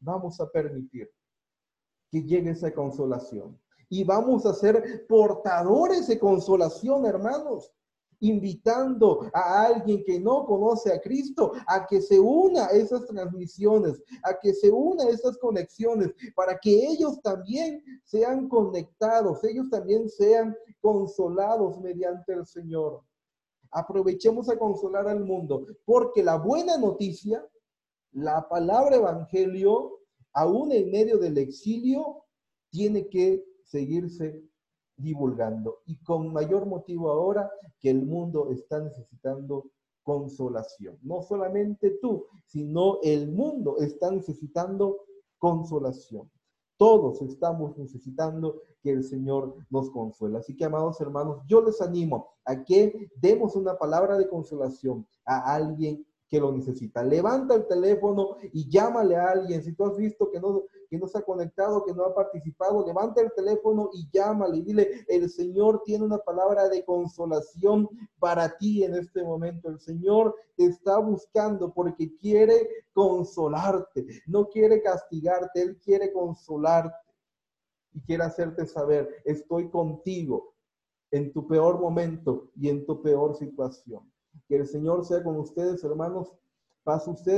Vamos 0.00 0.40
a 0.40 0.50
permitir 0.50 1.10
que 2.10 2.22
llegue 2.22 2.50
esa 2.50 2.72
consolación. 2.72 3.60
Y 3.90 4.04
vamos 4.04 4.46
a 4.46 4.54
ser 4.54 5.06
portadores 5.06 6.08
de 6.08 6.18
consolación, 6.18 7.06
hermanos 7.06 7.72
invitando 8.20 9.30
a 9.32 9.66
alguien 9.66 10.02
que 10.04 10.18
no 10.18 10.44
conoce 10.44 10.92
a 10.92 11.00
Cristo 11.00 11.52
a 11.66 11.86
que 11.86 12.00
se 12.00 12.18
una 12.18 12.66
a 12.66 12.70
esas 12.70 13.06
transmisiones, 13.06 14.02
a 14.22 14.38
que 14.38 14.52
se 14.52 14.70
una 14.70 15.04
a 15.04 15.08
esas 15.08 15.38
conexiones, 15.38 16.12
para 16.34 16.58
que 16.58 16.70
ellos 16.70 17.20
también 17.22 17.82
sean 18.04 18.48
conectados, 18.48 19.42
ellos 19.44 19.68
también 19.70 20.08
sean 20.08 20.56
consolados 20.80 21.78
mediante 21.80 22.32
el 22.32 22.46
Señor. 22.46 23.02
Aprovechemos 23.70 24.48
a 24.48 24.58
consolar 24.58 25.08
al 25.08 25.24
mundo, 25.24 25.66
porque 25.84 26.22
la 26.22 26.36
buena 26.36 26.78
noticia, 26.78 27.46
la 28.12 28.48
palabra 28.48 28.96
evangelio, 28.96 29.98
aún 30.32 30.72
en 30.72 30.90
medio 30.90 31.18
del 31.18 31.36
exilio, 31.38 32.24
tiene 32.70 33.08
que 33.08 33.44
seguirse 33.64 34.47
divulgando. 34.98 35.78
Y 35.86 35.96
con 36.02 36.32
mayor 36.32 36.66
motivo 36.66 37.10
ahora 37.10 37.50
que 37.80 37.90
el 37.90 38.04
mundo 38.04 38.50
está 38.50 38.80
necesitando 38.80 39.70
consolación. 40.02 40.98
No 41.02 41.22
solamente 41.22 41.98
tú, 42.00 42.26
sino 42.46 42.98
el 43.02 43.30
mundo 43.30 43.76
está 43.78 44.10
necesitando 44.10 45.04
consolación. 45.38 46.30
Todos 46.76 47.20
estamos 47.22 47.76
necesitando 47.76 48.62
que 48.80 48.90
el 48.90 49.04
Señor 49.04 49.56
nos 49.68 49.90
consuela. 49.90 50.38
Así 50.38 50.56
que, 50.56 50.64
amados 50.64 51.00
hermanos, 51.00 51.42
yo 51.46 51.60
les 51.60 51.80
animo 51.80 52.28
a 52.44 52.64
que 52.64 53.10
demos 53.16 53.56
una 53.56 53.76
palabra 53.76 54.16
de 54.16 54.28
consolación 54.28 55.06
a 55.24 55.54
alguien 55.54 56.06
que 56.28 56.40
lo 56.40 56.52
necesita. 56.52 57.02
Levanta 57.02 57.54
el 57.54 57.66
teléfono 57.66 58.36
y 58.52 58.68
llámale 58.68 59.16
a 59.16 59.30
alguien. 59.30 59.62
Si 59.62 59.74
tú 59.74 59.84
has 59.84 59.96
visto 59.96 60.30
que 60.30 60.40
no, 60.40 60.62
que 60.88 60.98
no 60.98 61.06
se 61.06 61.18
ha 61.18 61.22
conectado, 61.22 61.84
que 61.84 61.92
no 61.92 62.04
ha 62.04 62.14
participado, 62.14 62.86
levanta 62.86 63.20
el 63.20 63.32
teléfono 63.32 63.90
y 63.92 64.08
llámale 64.10 64.58
y 64.58 64.62
dile, 64.62 65.04
el 65.08 65.28
Señor 65.28 65.82
tiene 65.84 66.04
una 66.04 66.18
palabra 66.18 66.68
de 66.68 66.84
consolación 66.84 67.88
para 68.18 68.56
ti 68.56 68.84
en 68.84 68.94
este 68.94 69.22
momento. 69.22 69.68
El 69.68 69.80
Señor 69.80 70.34
te 70.56 70.64
está 70.64 70.98
buscando 70.98 71.72
porque 71.72 72.16
quiere 72.16 72.68
consolarte, 72.92 74.06
no 74.26 74.48
quiere 74.48 74.82
castigarte, 74.82 75.62
Él 75.62 75.78
quiere 75.78 76.12
consolarte 76.12 76.96
y 77.92 78.00
quiere 78.00 78.24
hacerte 78.24 78.66
saber, 78.66 79.08
estoy 79.24 79.70
contigo 79.70 80.54
en 81.10 81.32
tu 81.32 81.46
peor 81.46 81.80
momento 81.80 82.50
y 82.54 82.68
en 82.68 82.84
tu 82.86 83.02
peor 83.02 83.36
situación. 83.36 84.10
Que 84.46 84.56
el 84.56 84.66
Señor 84.66 85.04
sea 85.04 85.22
con 85.22 85.36
ustedes, 85.36 85.82
hermanos. 85.84 86.32
Pase 86.84 87.10
usted 87.10 87.36